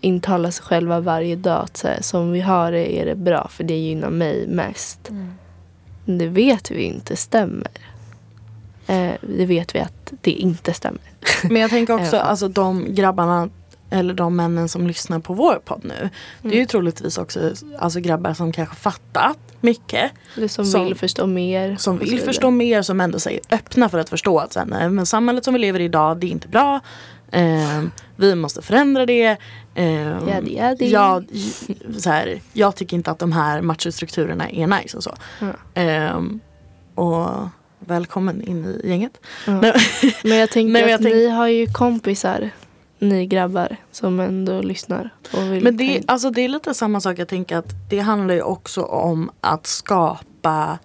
intalar 0.00 0.50
sig 0.50 0.64
själva 0.64 1.00
varje 1.00 1.36
dag 1.36 1.62
att 1.62 1.76
så 1.76 1.88
här, 1.88 2.02
som 2.02 2.32
vi 2.32 2.40
har 2.40 2.72
det 2.72 3.00
är 3.00 3.06
det 3.06 3.16
bra 3.16 3.48
för 3.48 3.64
det 3.64 3.76
gynnar 3.76 4.10
mig 4.10 4.46
mest. 4.48 5.10
Det 6.04 6.26
vet 6.28 6.70
vi 6.70 6.82
inte 6.82 7.16
stämmer. 7.16 7.70
Eh, 8.86 9.12
det 9.20 9.46
vet 9.46 9.74
vi 9.74 9.80
att 9.80 10.12
det 10.20 10.30
inte 10.30 10.72
stämmer. 10.72 11.02
Men 11.42 11.56
jag 11.56 11.70
tänker 11.70 11.94
också, 11.94 12.16
alltså 12.22 12.48
de 12.48 12.94
grabbarna 12.94 13.48
eller 13.94 14.14
de 14.14 14.36
männen 14.36 14.68
som 14.68 14.86
lyssnar 14.86 15.18
på 15.18 15.34
vår 15.34 15.60
podd 15.64 15.80
nu. 15.84 16.10
Det 16.42 16.48
är 16.48 16.52
ju 16.52 16.58
Mm. 16.58 16.66
troligtvis 16.66 17.18
också 17.18 17.52
alltså 17.78 18.00
grabbar 18.00 18.34
som 18.34 18.52
kanske 18.52 18.76
fattat 18.76 19.38
mycket. 19.60 20.12
Eller 20.36 20.48
som, 20.48 20.64
Som- 20.64 20.84
vill 20.84 20.94
förstå 20.94 21.26
mer. 21.26 21.76
Som 21.76 21.98
vill 21.98 22.20
förstå 22.20 22.50
mer, 22.50 22.82
som 22.82 23.00
ändå 23.00 23.18
säger 23.18 23.40
öppna 23.50 23.88
för 23.88 23.98
att 23.98 24.08
förstå 24.08 24.38
att 24.38 24.56
nej, 24.66 24.90
men 24.90 25.06
samhället 25.06 25.44
som 25.44 25.54
vi 25.54 25.60
lever 25.60 25.80
i 25.80 25.84
idag, 25.84 26.18
det 26.18 26.26
är 26.26 26.30
inte 26.30 26.48
bra. 26.48 26.80
Ehm, 27.32 27.90
vi 28.16 28.34
måste 28.34 28.62
förändra 28.62 29.06
det. 29.06 29.36
Ehm, 29.74 30.28
Jadi, 30.28 30.54
jadi. 30.56 30.90
Ja, 30.90 31.22
j- 31.30 31.74
så 31.98 32.10
här, 32.10 32.40
jag 32.52 32.76
tycker 32.76 32.96
inte 32.96 33.10
att 33.10 33.18
de 33.18 33.32
här 33.32 33.60
machostrukturerna 33.60 34.50
är 34.50 34.66
nice 34.66 34.96
och 34.96 35.02
så. 35.02 35.14
Ja. 35.40 35.46
Ehm, 35.74 36.40
och 36.94 37.28
välkommen 37.78 38.42
in 38.42 38.64
i 38.64 38.88
gänget. 38.88 39.20
Ja. 39.46 39.60
Nej, 39.60 39.72
Men 40.24 40.36
jag 40.38 40.50
tänker 40.50 40.72
Nej, 40.72 40.82
men 40.82 40.90
jag 40.90 40.98
att 40.98 41.02
tänk- 41.02 41.14
ni 41.14 41.28
har 41.28 41.48
ju 41.48 41.66
kompisar, 41.66 42.50
ni 43.08 43.26
grabbar, 43.26 43.76
som 43.92 44.20
ändå 44.20 44.60
lyssnar. 44.62 45.10
Men 45.62 45.76
det, 45.76 46.02
alltså, 46.06 46.30
det 46.30 46.40
är 46.40 46.48
lite 46.48 46.74
samma 46.74 47.00
sak. 47.00 47.18
Jag 47.18 47.28
tänker 47.28 47.56
att 47.56 47.74
det 47.90 47.98
handlar 47.98 48.34
ju 48.34 48.42
också 48.42 48.82
om 48.82 49.30
att 49.40 49.66
skapa 49.66 50.78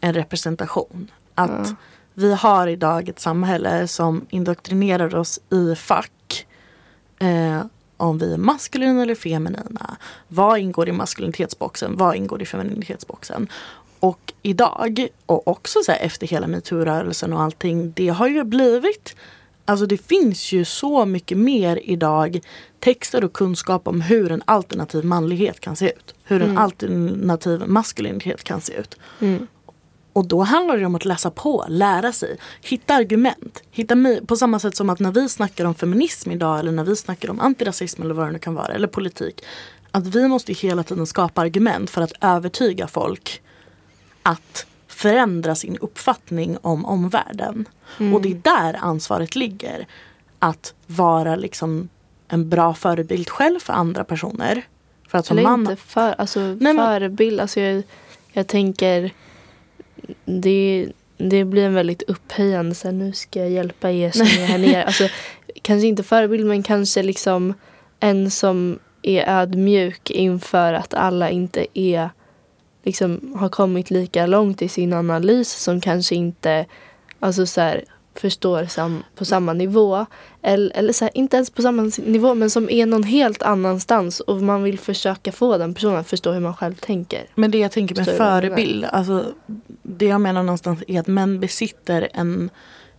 en 0.00 0.14
representation. 0.14 1.10
Att 1.34 1.50
Ja. 1.68 1.74
vi 2.14 2.34
har 2.34 2.66
idag 2.66 3.08
ett 3.08 3.20
samhälle 3.20 3.88
som 3.88 4.26
indoktrinerar 4.30 5.14
oss 5.14 5.40
i 5.50 5.74
fack. 5.74 6.46
Eh, 7.18 7.64
om 7.96 8.18
vi 8.18 8.32
är 8.34 8.38
maskulina 8.38 9.02
eller 9.02 9.14
feminina. 9.14 9.96
Vad 10.28 10.58
ingår 10.58 10.88
i 10.88 10.92
maskulinitetsboxen? 10.92 11.96
Vad 11.96 12.16
ingår 12.16 12.42
i 12.42 12.46
femininitetsboxen? 12.46 13.48
Och 14.00 14.32
idag, 14.42 15.06
och 15.26 15.48
också 15.48 15.78
så 15.86 15.92
efter 15.92 16.26
hela 16.26 16.46
metoo-rörelsen 16.46 17.32
och 17.32 17.40
allting, 17.42 17.92
det 17.92 18.08
har 18.08 18.26
ju 18.28 18.44
blivit 18.44 19.16
Alltså 19.64 19.86
det 19.86 19.96
finns 19.96 20.52
ju 20.52 20.64
så 20.64 21.04
mycket 21.06 21.38
mer 21.38 21.80
idag 21.84 22.40
texter 22.80 23.24
och 23.24 23.32
kunskap 23.32 23.88
om 23.88 24.00
hur 24.00 24.32
en 24.32 24.42
alternativ 24.44 25.04
manlighet 25.04 25.60
kan 25.60 25.76
se 25.76 25.86
ut. 25.92 26.14
Hur 26.24 26.42
en 26.42 26.50
Mm. 26.50 26.58
alternativ 26.58 27.62
maskulinitet 27.66 28.44
kan 28.44 28.60
se 28.60 28.72
ut. 28.72 28.96
Mm. 29.20 29.46
Och 30.12 30.26
då 30.26 30.42
handlar 30.42 30.76
det 30.78 30.86
om 30.86 30.94
att 30.94 31.04
läsa 31.04 31.30
på, 31.30 31.64
lära 31.68 32.12
sig, 32.12 32.36
hitta 32.62 32.94
argument. 32.94 33.62
Hitta 33.70 33.96
på 34.26 34.36
samma 34.36 34.58
sätt 34.58 34.76
som 34.76 34.90
att 34.90 35.00
när 35.00 35.10
vi 35.12 35.28
snackar 35.28 35.64
om 35.64 35.74
feminism 35.74 36.30
idag 36.30 36.58
eller 36.58 36.72
när 36.72 36.84
vi 36.84 36.96
snackar 36.96 37.30
om 37.30 37.40
antirasism 37.40 38.02
eller 38.02 38.14
vad 38.14 38.26
det 38.26 38.32
nu 38.32 38.38
kan 38.38 38.54
vara, 38.54 38.74
eller 38.74 38.88
politik. 38.88 39.44
Att 39.90 40.06
vi 40.06 40.28
måste 40.28 40.52
hela 40.52 40.82
tiden 40.82 41.06
skapa 41.06 41.40
argument 41.40 41.90
för 41.90 42.02
att 42.02 42.12
övertyga 42.20 42.86
folk 42.86 43.42
att 44.22 44.66
förändra 45.02 45.54
sin 45.54 45.76
uppfattning 45.80 46.58
om 46.60 46.84
omvärlden. 46.84 47.68
Mm. 48.00 48.14
Och 48.14 48.22
det 48.22 48.30
är 48.30 48.34
där 48.34 48.76
ansvaret 48.80 49.36
ligger. 49.36 49.86
Att 50.38 50.74
vara 50.86 51.36
liksom 51.36 51.88
en 52.28 52.48
bra 52.48 52.74
förebild 52.74 53.28
själv 53.30 53.60
för 53.60 53.72
andra 53.72 54.04
personer. 54.04 54.62
För 55.08 55.18
att 55.18 55.26
som 55.26 55.38
Eller 55.38 55.48
man... 55.50 55.60
inte 55.60 55.76
för, 55.76 56.14
alltså 56.18 56.40
men- 56.40 56.76
förebild. 56.76 57.40
Alltså 57.40 57.60
jag, 57.60 57.82
jag 58.32 58.46
tänker, 58.46 59.10
det, 60.24 60.88
det 61.16 61.44
blir 61.44 61.64
en 61.64 61.74
väldigt 61.74 62.02
upphöjande, 62.02 62.74
så 62.74 62.88
här, 62.88 62.92
nu 62.92 63.12
ska 63.12 63.38
jag 63.38 63.50
hjälpa 63.50 63.90
er 63.90 64.10
som 64.10 64.22
är 64.26 64.46
här 64.46 64.58
nere. 64.68 64.84
Alltså, 64.84 65.08
kanske 65.62 65.86
inte 65.86 66.02
förebild 66.02 66.46
men 66.46 66.62
kanske 66.62 67.02
liksom 67.02 67.54
en 68.00 68.30
som 68.30 68.78
är 69.02 69.28
ödmjuk 69.28 70.10
inför 70.10 70.72
att 70.72 70.94
alla 70.94 71.30
inte 71.30 71.66
är 71.74 72.10
liksom 72.82 73.36
har 73.36 73.48
kommit 73.48 73.90
lika 73.90 74.26
långt 74.26 74.62
i 74.62 74.68
sin 74.68 74.92
analys 74.92 75.52
som 75.52 75.80
kanske 75.80 76.14
inte 76.14 76.66
alltså 77.20 77.46
så 77.46 77.60
här, 77.60 77.84
förstår 78.14 78.64
sam, 78.64 79.02
på 79.16 79.24
samma 79.24 79.52
nivå. 79.52 80.06
Eller, 80.42 80.76
eller 80.76 80.92
så 80.92 81.04
här, 81.04 81.16
inte 81.16 81.36
ens 81.36 81.50
på 81.50 81.62
samma 81.62 81.90
nivå 81.98 82.34
men 82.34 82.50
som 82.50 82.70
är 82.70 82.86
någon 82.86 83.02
helt 83.02 83.42
annanstans 83.42 84.20
och 84.20 84.42
man 84.42 84.62
vill 84.62 84.78
försöka 84.78 85.32
få 85.32 85.58
den 85.58 85.74
personen 85.74 85.96
att 85.96 86.08
förstå 86.08 86.32
hur 86.32 86.40
man 86.40 86.56
själv 86.56 86.74
tänker. 86.74 87.24
Men 87.34 87.50
det 87.50 87.58
jag 87.58 87.72
tänker 87.72 87.94
med 87.94 88.04
Förstår 88.04 88.24
förebild, 88.24 88.84
alltså, 88.84 89.24
det 89.82 90.06
jag 90.06 90.20
menar 90.20 90.42
någonstans 90.42 90.82
är 90.88 91.00
att 91.00 91.06
män 91.06 91.40
besitter 91.40 92.08
en, 92.12 92.50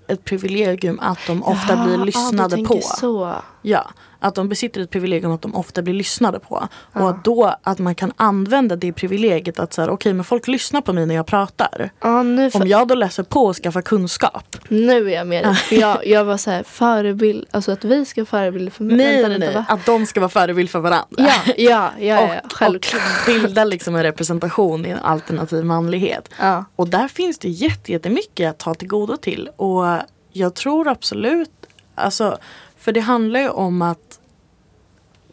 ett 0.07 0.23
privilegium 0.23 0.99
att 0.99 1.19
de 1.27 1.43
ofta 1.43 1.73
Jaha, 1.73 1.85
blir 1.85 1.97
ja, 1.97 2.03
lyssnade 2.03 2.55
du 2.55 2.65
på. 2.65 2.79
Så. 2.81 3.35
Ja, 3.65 3.89
att 4.19 4.35
de 4.35 4.49
besitter 4.49 4.81
ett 4.81 4.89
privilegium 4.89 5.31
att 5.31 5.41
de 5.41 5.55
ofta 5.55 5.81
blir 5.81 5.93
lyssnade 5.93 6.39
på. 6.39 6.67
Ja. 6.93 7.01
Och 7.01 7.09
att 7.09 7.23
då 7.23 7.55
att 7.63 7.79
man 7.79 7.95
kan 7.95 8.11
använda 8.15 8.75
det 8.75 8.93
privilegiet 8.93 9.59
att 9.59 9.73
säga 9.73 9.91
okej 9.91 10.13
men 10.13 10.23
folk 10.23 10.47
lyssnar 10.47 10.81
på 10.81 10.93
mig 10.93 11.05
när 11.05 11.15
jag 11.15 11.25
pratar. 11.25 11.91
Ja, 12.01 12.23
nu, 12.23 12.49
Om 12.53 12.67
jag 12.67 12.87
då 12.87 12.95
läser 12.95 13.23
på 13.23 13.45
och 13.45 13.55
skaffar 13.55 13.81
kunskap. 13.81 14.55
nu 14.67 15.09
är 15.11 15.15
jag 15.15 15.27
med 15.27 15.43
dig. 15.45 15.55
För 15.55 15.75
jag, 15.79 16.07
jag 16.07 16.25
var 16.25 16.37
så 16.37 16.51
här, 16.51 16.63
förebild, 16.63 17.45
alltså 17.51 17.71
att 17.71 17.83
vi 17.83 18.05
ska 18.05 18.25
förebilda 18.25 18.71
för 18.71 18.83
mig. 18.83 18.97
Nej, 18.97 19.39
nej? 19.39 19.63
Att 19.67 19.85
de 19.85 20.05
ska 20.05 20.19
vara 20.19 20.29
förebild 20.29 20.69
för 20.69 20.79
varandra. 20.79 21.05
Ja, 21.17 21.31
ja, 21.45 21.53
ja, 21.57 21.91
ja, 21.99 22.21
ja 22.33 22.41
och, 22.45 22.51
självklart. 22.53 23.01
och 23.03 23.25
bilda 23.33 23.63
liksom 23.63 23.95
en 23.95 24.03
representation 24.03 24.85
i 24.85 24.89
en 24.89 24.99
alternativ 24.99 25.65
manlighet. 25.65 26.29
Ja. 26.39 26.65
Och 26.75 26.89
där 26.89 27.07
finns 27.07 27.39
det 27.39 27.49
jätte- 27.49 27.91
jättemycket 27.91 28.49
att 28.49 28.59
ta 28.59 28.73
till 28.73 28.87
godo 28.87 29.17
till. 29.17 29.49
Och 29.55 29.85
jag 30.31 30.53
tror 30.55 30.87
absolut, 30.87 31.51
alltså, 31.95 32.37
för 32.83 32.91
det 32.91 32.99
handlar 32.99 33.39
ju 33.39 33.49
om 33.49 33.81
att 33.81 34.19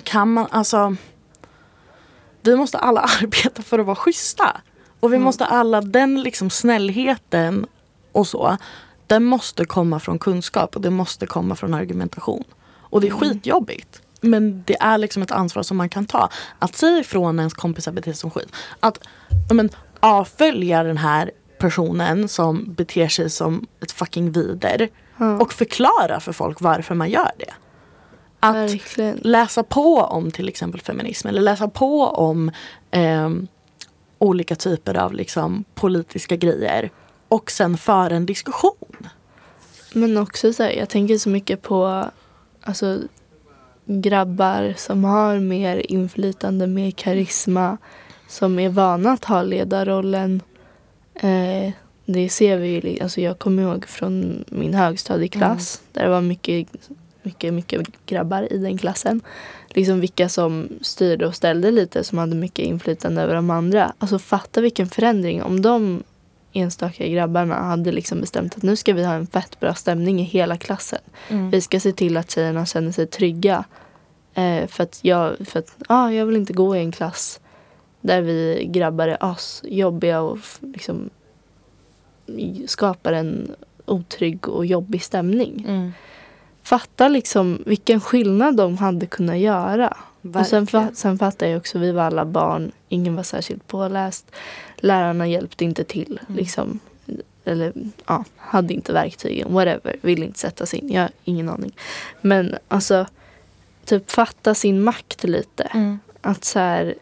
kan 0.04 0.32
man, 0.32 0.46
alltså 0.50 0.96
vi 2.42 2.56
måste 2.56 2.78
alla 2.78 3.00
arbeta 3.22 3.62
för 3.62 3.78
att 3.78 3.86
vara 3.86 3.96
schyssta. 3.96 4.60
Och 5.00 5.12
vi 5.12 5.16
Mm. 5.16 5.24
måste 5.24 5.44
alla, 5.46 5.80
den 5.80 6.22
liksom 6.22 6.50
snällheten 6.50 7.66
och 8.12 8.26
så, 8.26 8.56
den 9.06 9.24
måste 9.24 9.64
komma 9.64 10.00
från 10.00 10.18
kunskap 10.18 10.76
och 10.76 10.82
det 10.82 10.90
måste 10.90 11.26
komma 11.26 11.54
från 11.56 11.74
argumentation. 11.74 12.44
Och 12.70 13.00
det 13.00 13.06
är 13.06 13.12
Mm. 13.12 13.20
skitjobbigt. 13.20 14.02
Men 14.20 14.62
det 14.66 14.76
är 14.80 14.98
liksom 14.98 15.22
ett 15.22 15.30
ansvar 15.30 15.62
som 15.62 15.76
man 15.76 15.88
kan 15.88 16.06
ta. 16.06 16.28
Att 16.58 16.76
säga 16.76 16.98
ifrån 16.98 17.38
ens 17.38 17.54
kompisar 17.54 17.92
beter 17.92 18.12
sig 18.12 18.20
som 18.20 18.30
skit. 18.30 18.52
Att 18.80 18.98
men, 19.52 19.70
avfölja 20.00 20.82
den 20.82 20.96
här 20.98 21.30
personen 21.58 22.28
som 22.28 22.74
beter 22.74 23.08
sig 23.08 23.30
som 23.30 23.66
ett 23.82 23.92
fucking 23.92 24.32
vider. 24.32 24.88
Ja. 25.20 25.40
Och 25.40 25.52
förklara 25.52 26.20
för 26.20 26.33
folk 26.33 26.61
varför 26.61 26.94
man 26.94 27.11
gör 27.11 27.30
det. 27.38 27.52
Att 28.40 28.54
Verkligen. 28.56 29.18
läsa 29.22 29.62
på 29.62 29.96
om 30.00 30.30
till 30.30 30.48
exempel 30.48 30.80
feminism 30.80 31.28
eller 31.28 31.40
läsa 31.40 31.68
på 31.68 32.06
om 32.06 32.50
eh, 32.90 33.30
olika 34.18 34.54
typer 34.54 34.94
av 34.94 35.14
liksom, 35.14 35.64
politiska 35.74 36.37
grejer. 36.37 36.90
Och 37.28 37.50
sen 37.50 37.76
föra 37.76 38.16
en 38.16 38.26
diskussion. 38.26 39.09
Men 39.92 40.16
också 40.16 40.52
så 40.52 40.62
här, 40.62 40.70
jag 40.70 40.88
tänker 40.88 41.18
så 41.18 41.28
mycket 41.28 41.62
på 41.62 42.11
alltså, 42.62 42.98
grabbar 43.87 44.74
som 44.76 45.04
har 45.04 45.38
mer 45.38 45.92
inflytande, 45.92 46.66
mer 46.66 46.90
karisma. 46.90 47.78
Som 48.28 48.59
är 48.59 48.68
vana 48.68 49.12
att 49.12 49.24
ha 49.24 49.42
ledarrollen. 49.42 50.42
Eh, 51.14 51.72
det 52.12 52.29
ser 52.29 52.59
vi 52.59 52.68
ju, 52.68 53.03
alltså 53.03 53.20
jag 53.20 53.38
kommer 53.38 53.62
ihåg 53.62 53.87
från 53.87 54.44
min 54.49 54.75
högstadieklass. 54.75 55.83
Där 55.92 56.03
det 56.03 56.11
var 56.11 56.20
mycket, 56.20 56.68
mycket, 57.23 57.55
mycket 57.55 58.07
grabbar 58.07 58.53
i 58.53 58.59
den 58.59 58.79
klassen. 58.79 59.20
Liksom 59.68 60.01
vilka 60.01 60.29
som 60.29 60.68
styrde 60.81 61.27
och 61.27 61.37
ställde 61.37 61.70
lite, 61.70 62.05
som 62.05 62.18
hade 62.18 62.35
mycket 62.35 62.64
inflytande 62.64 63.23
över 63.23 63.35
de 63.35 63.51
andra. 63.51 63.92
Alltså 63.99 64.18
fatta 64.18 64.61
vilken 64.61 64.87
förändring 64.87 65.42
om 65.42 65.62
de 65.62 66.03
enstaka 66.53 67.07
grabbarna 67.07 67.55
hade 67.55 67.92
liksom 67.92 68.20
bestämt 68.20 68.57
att 68.57 68.62
nu 68.62 68.77
ska 68.77 68.92
vi 68.92 69.05
ha 69.05 69.14
en 69.14 69.27
fett 69.27 69.61
bra 69.61 69.75
stämning 69.75 70.20
i 70.20 70.25
hela 70.25 70.57
klassen. 70.57 71.01
Vi 71.51 71.61
ska 71.61 71.81
se 71.81 71.92
till 71.92 72.16
att 72.16 72.31
tjejerna 72.31 72.66
känner 72.66 72.92
sig 72.92 73.07
trygga. 73.07 73.64
Eh, 74.35 74.66
för 74.66 74.83
att, 74.83 74.99
jag, 75.03 75.37
för 75.46 75.59
att 75.59 75.77
ah, 75.88 76.11
jag 76.11 76.27
vill 76.27 76.37
inte 76.37 76.53
gå 76.53 76.77
i 76.77 76.79
en 76.79 76.92
klass 76.92 77.40
där 78.01 78.23
vi 78.23 78.68
grabbar 78.70 79.09
är 79.09 79.16
asjobbiga 79.20 80.20
och 80.20 80.38
liksom 80.61 81.11
skapar 82.66 83.12
en 83.12 83.55
otrygg 83.87 84.49
och 84.49 84.66
jobbig 84.66 85.03
stämning. 85.03 85.64
Mm. 85.69 85.93
Fatta 86.62 87.09
liksom 87.09 87.62
vilken 87.66 88.01
skillnad 88.01 88.57
de 88.57 88.79
hade 88.79 89.07
kunnat 89.07 89.38
göra. 89.38 89.97
Och 90.35 90.47
sen, 90.47 90.66
fa- 90.66 90.95
sen 90.95 91.19
fattar 91.19 91.47
jag 91.47 91.57
också, 91.59 91.79
vi 91.79 91.93
var 91.93 92.03
alla 92.03 92.25
barn, 92.25 92.73
ingen 92.88 93.16
var 93.16 93.23
särskilt 93.23 93.66
påläst. 93.66 94.31
Lärarna 94.77 95.27
hjälpte 95.27 95.64
inte 95.64 95.85
till. 95.85 96.21
Mm. 96.29 96.38
Liksom. 96.38 96.81
Eller 97.45 97.73
ja, 98.07 98.25
hade 98.37 98.75
inte 98.75 98.93
verktygen, 98.93 99.53
whatever. 99.53 99.97
Ville 100.01 100.27
inte 100.27 100.38
sätta 100.38 100.66
sig 100.66 100.79
in, 100.79 100.93
jag 100.93 101.03
har 101.03 101.11
ingen 101.25 101.49
aning. 101.49 101.73
Men 102.21 102.57
alltså, 102.69 103.07
typ 103.85 104.11
fatta 104.11 104.55
sin 104.55 104.83
makt 104.83 105.25
lite. 105.25 105.62
Mm. 105.62 105.99
Att 106.21 106.45
så 106.45 106.59
här, 106.59 106.95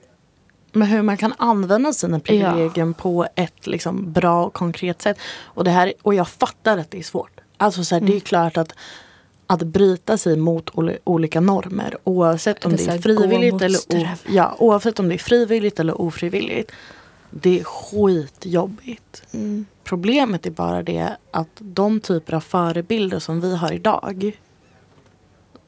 Men 0.78 0.88
hur 0.88 1.02
man 1.02 1.16
kan 1.16 1.34
använda 1.38 1.92
sina 1.92 2.20
privilegium 2.20 2.94
på 2.94 3.26
ett 3.34 3.66
liksom 3.66 4.12
bra 4.12 4.44
och 4.44 4.52
konkret 4.52 5.02
sätt. 5.02 5.18
Och, 5.44 5.64
det 5.64 5.70
här, 5.70 5.92
och 6.02 6.14
jag 6.14 6.28
fattar 6.28 6.78
att 6.78 6.90
det 6.90 6.98
är 6.98 7.02
svårt. 7.02 7.40
Alltså 7.56 7.84
så 7.84 7.94
här, 7.94 8.00
Det 8.02 8.16
är 8.16 8.20
klart 8.20 8.56
att, 8.56 8.72
att 9.46 9.62
bryta 9.62 10.18
sig 10.18 10.36
mot 10.36 10.70
oli- 10.70 10.98
olika 11.04 11.40
normer 11.40 11.96
oavsett 12.04 12.64
om 12.64 12.72
det 12.72 12.78
så 12.78 12.90
är 12.90 12.98
frivilligt 12.98 13.62
eller, 13.62 13.78
o, 13.78 14.06
ja, 14.28 14.56
oavsett 14.58 14.98
om 15.00 15.08
det 15.08 15.14
är 15.14 15.18
frivilligt 15.18 15.80
eller 15.80 16.00
ofrivilligt. 16.00 16.72
Det 17.30 17.60
är 17.60 17.64
skitjobbigt. 17.64 19.22
mm, 19.32 19.66
Problemet 19.84 20.46
är 20.46 20.50
bara 20.50 20.82
det 20.82 21.16
att 21.30 21.48
de 21.58 22.00
typer 22.00 22.34
av 22.34 22.40
förebilder 22.40 23.18
som 23.18 23.40
vi 23.40 23.56
har 23.56 23.72
idag. 23.72 24.38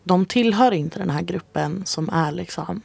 De 0.05 0.27
tillhör 0.27 0.73
inte 0.73 0.99
den 0.99 1.11
här 1.11 1.23
gruppen 1.23 1.83
som 1.87 2.09
är 2.12 2.33
liksom 2.33 2.83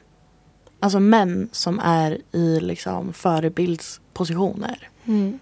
Alltså 0.85 0.99
män 0.99 1.49
som 1.51 1.79
är 1.79 2.17
i 2.31 2.59
liksom 2.59 3.13
förebildspositioner. 3.13 4.89
mm. 5.05 5.39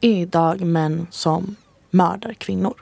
Är 0.00 0.10
idag 0.20 0.60
män 0.60 1.06
som 1.10 1.56
mördar 1.90 2.32
kvinnor. 2.34 2.74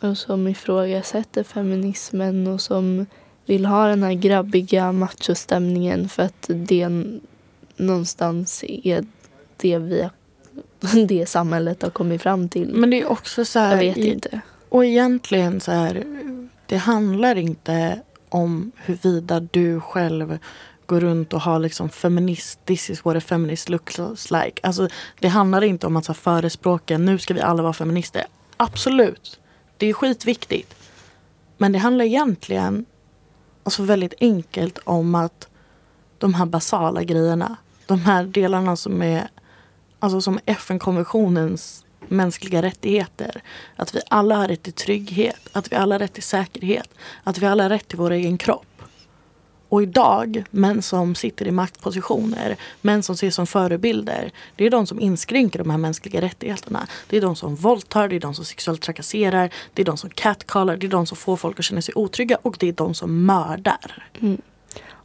Och 0.00 0.18
som 0.18 0.48
ifrågasätter 0.48 1.42
feminismen 1.44 2.46
och 2.46 2.60
som 2.60 3.06
vill 3.46 3.66
ha 3.66 3.86
den 3.86 4.02
här 4.02 4.12
grabbiga 4.12 4.92
machostämningen 4.92 6.08
för 6.08 6.22
att 6.22 6.46
det 6.48 6.88
någonstans 7.76 8.64
är 8.68 9.06
det 9.56 9.78
vi 9.78 10.08
det 11.08 11.26
samhället 11.28 11.82
har 11.82 11.90
kommit 11.90 12.22
fram 12.22 12.48
till. 12.48 12.74
Men 12.74 12.90
det 12.90 13.00
är 13.00 13.06
också 13.10 13.44
så 13.44 13.58
här. 13.58 13.70
jag 13.70 13.78
vet 13.78 13.96
i- 13.96 14.10
inte. 14.12 14.40
Och 14.68 14.84
egentligen 14.84 15.60
så 15.60 15.72
här. 15.72 16.04
Det 16.66 16.76
handlar 16.76 17.36
inte 17.38 18.00
om 18.28 18.72
huruvida 18.76 19.40
du 19.40 19.80
själv 19.80 20.38
gå 20.86 21.00
runt 21.00 21.32
och 21.32 21.40
ha 21.40 21.58
liksom 21.58 21.88
feminist, 21.88 22.64
this 22.64 22.90
is 22.90 23.04
what 23.04 23.16
a 23.16 23.20
feminist 23.20 23.68
looks 23.68 24.30
like. 24.30 24.60
Alltså 24.62 24.88
det 25.20 25.28
handlar 25.28 25.64
inte 25.64 25.86
om 25.86 25.96
att 25.96 26.04
så 26.04 26.12
här, 26.12 26.20
förespråka, 26.20 26.98
nu 26.98 27.18
ska 27.18 27.34
vi 27.34 27.40
alla 27.40 27.62
vara 27.62 27.72
feminister. 27.72 28.24
Absolut, 28.56 29.40
det 29.76 29.86
är 29.86 29.92
skitviktigt. 29.92 30.74
Men 31.58 31.72
det 31.72 31.78
handlar 31.78 32.04
egentligen, 32.04 32.84
alltså 33.64 33.82
väldigt 33.82 34.14
enkelt 34.20 34.78
om 34.84 35.14
att 35.14 35.48
de 36.18 36.34
här 36.34 36.46
basala 36.46 37.02
grejerna, 37.02 37.56
de 37.86 38.00
här 38.00 38.24
delarna 38.24 38.76
som 38.76 39.02
är, 39.02 39.28
alltså 39.98 40.20
som 40.20 40.38
FN-konventionens 40.46 41.84
mänskliga 42.08 42.62
rättigheter. 42.62 43.42
Att 43.76 43.94
vi 43.94 44.00
alla 44.10 44.36
har 44.36 44.48
rätt 44.48 44.62
till 44.62 44.72
trygghet, 44.72 45.48
att 45.52 45.72
vi 45.72 45.76
alla 45.76 45.94
har 45.94 45.98
rätt 45.98 46.12
till 46.12 46.22
säkerhet, 46.22 46.88
att 47.24 47.38
vi 47.38 47.46
alla 47.46 47.62
har 47.62 47.70
rätt 47.70 47.88
till 47.88 47.98
vår 47.98 48.10
egen 48.10 48.38
kropp. 48.38 48.73
Och 49.74 49.82
idag, 49.82 50.44
män 50.50 50.82
som 50.82 51.14
sitter 51.14 51.46
i 51.46 51.50
maktpositioner, 51.50 52.56
män 52.80 53.02
som 53.02 53.14
ses 53.14 53.34
som 53.34 53.46
förebilder, 53.46 54.30
det 54.56 54.66
är 54.66 54.70
de 54.70 54.86
som 54.86 55.00
inskränker 55.00 55.58
de 55.58 55.70
här 55.70 55.78
mänskliga 55.78 56.20
rättigheterna. 56.20 56.86
Det 57.08 57.16
är 57.16 57.20
de 57.20 57.36
som 57.36 57.54
våldtar, 57.54 58.08
det 58.08 58.16
är 58.16 58.20
de 58.20 58.34
som 58.34 58.44
sexuellt 58.44 58.82
trakasserar, 58.82 59.50
det 59.72 59.82
är 59.82 59.86
de 59.86 59.96
som 59.96 60.10
catcallar, 60.10 60.76
det 60.76 60.86
är 60.86 60.90
de 60.90 61.06
som 61.06 61.16
får 61.16 61.36
folk 61.36 61.58
att 61.58 61.64
känna 61.64 61.82
sig 61.82 61.94
otrygga 61.94 62.38
och 62.42 62.56
det 62.60 62.68
är 62.68 62.72
de 62.72 62.94
som 62.94 63.26
mördar. 63.26 64.08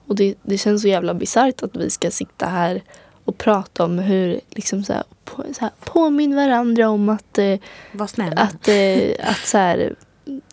Och 0.07 0.15
det, 0.15 0.35
det 0.43 0.57
känns 0.57 0.81
så 0.81 0.87
jävla 0.87 1.13
bisarrt 1.13 1.63
att 1.63 1.77
vi 1.77 1.89
ska 1.89 2.11
sitta 2.11 2.45
här 2.45 2.81
och 3.25 3.37
prata 3.37 3.83
om 3.83 3.99
hur, 3.99 4.39
liksom 4.49 4.83
så 4.83 4.93
här, 4.93 5.03
på, 5.25 5.43
så 5.53 5.59
här, 5.61 5.71
påminn 5.79 6.35
varandra 6.35 6.89
om 6.89 7.09
att, 7.09 7.37
eh, 7.37 7.59
att, 7.99 8.67
eh, 8.67 9.29
att 9.29 9.47
så 9.47 9.57
här, 9.57 9.95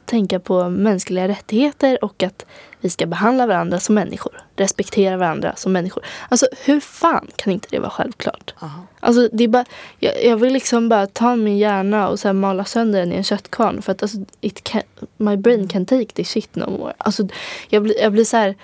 tänka 0.05 0.41
på 0.41 0.69
mänskliga 0.69 1.29
rättigheter 1.29 2.05
och 2.05 2.23
att 2.23 2.47
vi 2.87 2.91
ska 2.91 3.07
behandla 3.07 3.47
varandra 3.47 3.81
som 3.81 3.95
människor. 3.95 4.41
Respektera 4.57 5.17
varandra 5.17 5.57
som 5.57 5.73
människor. 5.73 6.05
Alltså 6.29 6.47
hur 6.65 6.81
fan 6.81 7.29
kan 7.37 7.53
inte 7.53 7.69
det 7.71 7.79
vara 7.79 7.91
självklart? 7.91 8.55
Aha. 8.61 8.83
Alltså, 9.01 9.29
det 9.33 9.45
är 9.45 9.49
bara, 9.49 9.65
jag, 9.99 10.25
jag 10.25 10.37
vill 10.37 10.53
liksom 10.53 10.89
bara 10.89 11.07
ta 11.07 11.37
min 11.37 11.59
hjärna 11.59 12.09
och 12.09 12.21
så 12.21 12.33
mala 12.33 12.65
sönder 12.65 13.01
den 13.01 13.13
i 13.13 13.17
en 13.17 13.25
köttkvarn. 13.25 13.83
För 13.83 13.93
att 13.93 14.03
alltså, 14.03 14.19
it 14.41 14.65
can, 14.65 14.83
my 15.17 15.37
brain 15.37 15.69
can 15.69 15.87
take 15.87 16.07
this 16.07 16.31
shit 16.31 16.57
no 16.57 16.71
more. 16.71 16.93
Alltså, 16.99 17.29
jag, 17.69 17.83
blir, 17.83 18.01
jag 18.01 18.13
blir 18.13 18.25
så 18.25 18.37
här, 18.37 18.55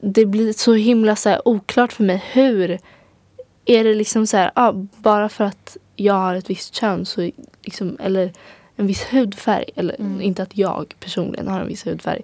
det 0.00 0.26
blir 0.26 0.52
så 0.52 0.72
himla 0.74 1.16
så 1.16 1.28
här 1.28 1.48
oklart 1.48 1.92
för 1.92 2.04
mig 2.04 2.24
hur 2.32 2.78
är 3.64 3.84
det 3.84 3.94
liksom 3.94 4.26
så 4.26 4.36
här, 4.36 4.50
ah, 4.54 4.72
bara 4.96 5.28
för 5.28 5.44
att 5.44 5.76
jag 5.96 6.14
har 6.14 6.34
ett 6.34 6.50
visst 6.50 6.74
kön 6.74 7.06
så 7.06 7.30
liksom, 7.62 7.96
eller 8.00 8.32
en 8.76 8.86
viss 8.86 9.02
hudfärg. 9.12 9.64
Eller 9.76 9.94
Mm. 10.00 10.20
inte 10.22 10.42
att 10.42 10.56
jag 10.56 10.94
personligen 11.00 11.48
har 11.48 11.60
en 11.60 11.68
viss 11.68 11.86
hudfärg. 11.86 12.22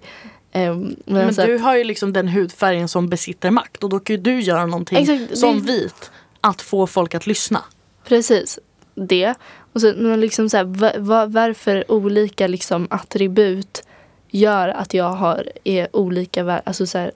Ehm, 0.51 0.79
men 0.81 0.95
Men 1.05 1.27
alltså, 1.27 1.45
du 1.45 1.57
har 1.57 1.75
ju 1.75 1.83
liksom 1.83 2.13
den 2.13 2.27
hudfärgen 2.27 2.87
som 2.87 3.09
besitter 3.09 3.51
makt 3.51 3.83
och 3.83 3.89
då 3.89 3.99
kan 3.99 4.15
ju 4.15 4.21
du 4.21 4.39
göra 4.39 4.65
någonting 4.65 4.97
Exakt, 4.97 5.29
det- 5.29 5.37
som 5.37 5.61
vit 5.61 6.11
att 6.41 6.61
få 6.61 6.87
folk 6.87 7.15
att 7.15 7.27
lyssna. 7.27 7.63
Precis. 8.03 8.59
Det. 8.95 9.33
Och 9.73 9.81
så, 9.81 9.93
men 9.97 10.19
liksom 10.19 10.49
så 10.49 10.57
här, 10.57 10.63
va, 10.63 10.91
va, 10.97 11.25
varför 11.25 11.91
olika 11.91 12.47
liksom 12.47 12.87
attribut 12.89 13.83
gör 14.29 14.67
att 14.69 14.93
jag 14.93 15.09
har, 15.11 15.49
är 15.63 15.95
olika 15.95 16.61
alltså 16.65 16.85
så 16.85 16.97
här, 16.97 17.11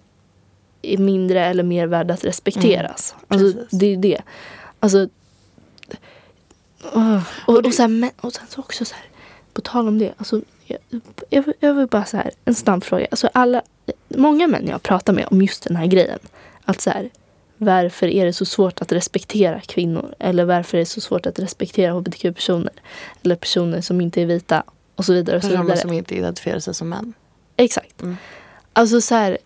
är 0.82 0.98
mindre 0.98 1.46
eller 1.46 1.64
mer 1.64 1.88
värd 1.88 2.12
att 2.12 2.24
respekteras. 2.26 3.16
alltså, 3.28 3.46
Mm. 3.48 3.54
precis. 3.58 3.80
det 3.80 3.86
är 3.86 3.90
ju 3.90 3.96
det. 3.96 4.22
Alltså, 4.80 5.08
åh. 6.94 7.20
och, 7.48 7.66
och, 7.66 7.74
så 7.74 7.82
här, 7.82 7.88
men, 7.90 8.10
och 8.22 8.34
sen 8.34 8.48
så 8.50 8.60
också 8.62 8.86
så 8.86 8.96
här, 8.96 9.06
på 9.54 9.62
tal 9.62 9.88
om 9.88 10.00
det. 10.00 10.14
Alltså, 10.18 10.42
jag, 11.30 11.44
jag, 11.60 11.74
vill 11.74 11.88
bara 11.88 12.06
så 12.06 12.18
här, 12.18 12.32
en 12.46 12.56
snabb 12.56 12.84
fråga. 12.84 13.08
Alltså 13.12 13.30
alla, 13.34 13.62
många 14.08 14.48
män 14.48 14.68
jag 14.68 14.84
pratar 14.84 15.14
med 15.14 15.28
om 15.32 15.42
just 15.42 15.64
den 15.64 15.76
här 15.76 15.86
grejen. 15.86 16.20
Att 16.66 16.82
så 16.82 16.90
här, 16.90 17.10
varför 17.58 18.08
är 18.08 18.26
det 18.26 18.34
så 18.34 18.46
svårt 18.46 18.82
att 18.82 18.92
respektera 18.92 19.62
kvinnor? 19.62 20.16
Eller 20.20 20.46
varför 20.46 20.78
är 20.78 20.80
det 20.80 20.86
så 20.86 21.02
svårt 21.02 21.26
att 21.26 21.40
respektera 21.40 21.94
hbtq-personer? 21.94 22.74
Eller 23.24 23.36
personer 23.36 23.82
som 23.82 24.02
inte 24.02 24.22
är 24.22 24.26
vita? 24.26 24.64
Och 24.96 25.06
så 25.06 25.14
vidare. 25.14 25.38
Och 25.38 25.44
så 25.44 25.50
Personer 25.50 25.64
vidare. 25.64 25.80
som 25.82 25.94
inte 25.94 26.16
identifierar 26.16 26.60
sig 26.60 26.74
som 26.74 26.90
män. 26.90 27.14
Exakt. 27.58 28.02
Mm. 28.02 28.18
Alltså 28.74 29.02
så 29.02 29.16
här, 29.16 29.38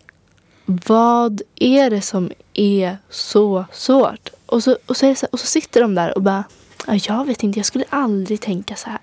vad 0.66 1.42
är 1.56 1.90
det 1.90 2.02
som 2.02 2.32
är 2.54 2.98
så 3.10 3.66
svårt? 3.72 4.30
Och 4.46 4.64
så, 4.64 4.78
och 4.86 4.98
så, 4.98 5.00
så, 5.00 5.06
här, 5.06 5.18
och 5.32 5.40
så 5.40 5.48
sitter 5.48 5.82
de 5.82 5.96
där 5.96 6.16
och 6.16 6.22
bara, 6.22 6.44
"Ja, 6.88 6.94
jag 7.08 7.26
vet 7.26 7.44
inte, 7.44 7.60
jag 7.60 7.66
skulle 7.66 7.86
aldrig 7.90 8.42
tänka 8.42 8.76
så 8.76 8.90
här. 8.90 9.00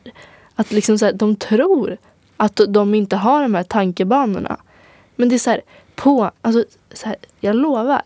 Att 0.55 0.73
liksom 0.73 0.99
så 0.99 1.05
här, 1.05 1.13
de 1.13 1.37
tror 1.37 1.97
att 2.37 2.61
de 2.69 2.95
inte 2.95 3.17
har 3.17 3.43
de 3.43 3.55
här 3.55 3.63
tankebanorna. 3.63 4.57
Men 5.17 5.29
det 5.29 5.35
är 5.35 5.39
så 5.39 5.51
här, 5.51 5.61
på, 5.95 6.31
alltså, 6.43 6.65
så 6.93 7.07
här, 7.07 7.17
jag 7.41 7.57
lovar 7.57 8.03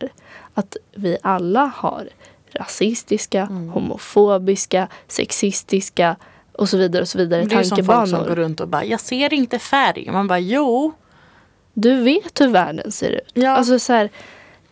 att 0.55 0.77
vi 0.95 1.19
alla 1.23 1.73
har 1.77 2.09
rasistiska, 2.53 3.45
homofobiska, 3.45 4.89
sexistiska 5.09 6.17
Och 6.53 6.69
så 6.69 6.77
vidare 6.77 7.03
och 7.03 7.09
så 7.09 7.19
vidare. 7.19 7.45
Det 7.45 7.55
är 7.55 7.63
som 7.63 7.77
folk 7.77 7.87
tankebanor. 7.87 8.07
som 8.07 8.29
går 8.29 8.37
runt 8.37 8.61
och 8.61 8.69
bara, 8.69 8.85
jag 8.85 9.01
ser 9.01 9.35
inte 9.35 9.59
färg. 9.59 10.11
Man 10.11 10.27
bara, 10.29 10.39
jo. 10.39 10.93
Du 11.73 12.03
vet 12.03 12.41
hur 12.41 12.49
världen 12.49 12.93
ser 12.93 13.11
ut. 13.11 13.31
Ja. 13.35 13.51
Alltså 13.51 13.79
så 13.79 13.93
här, 13.93 14.11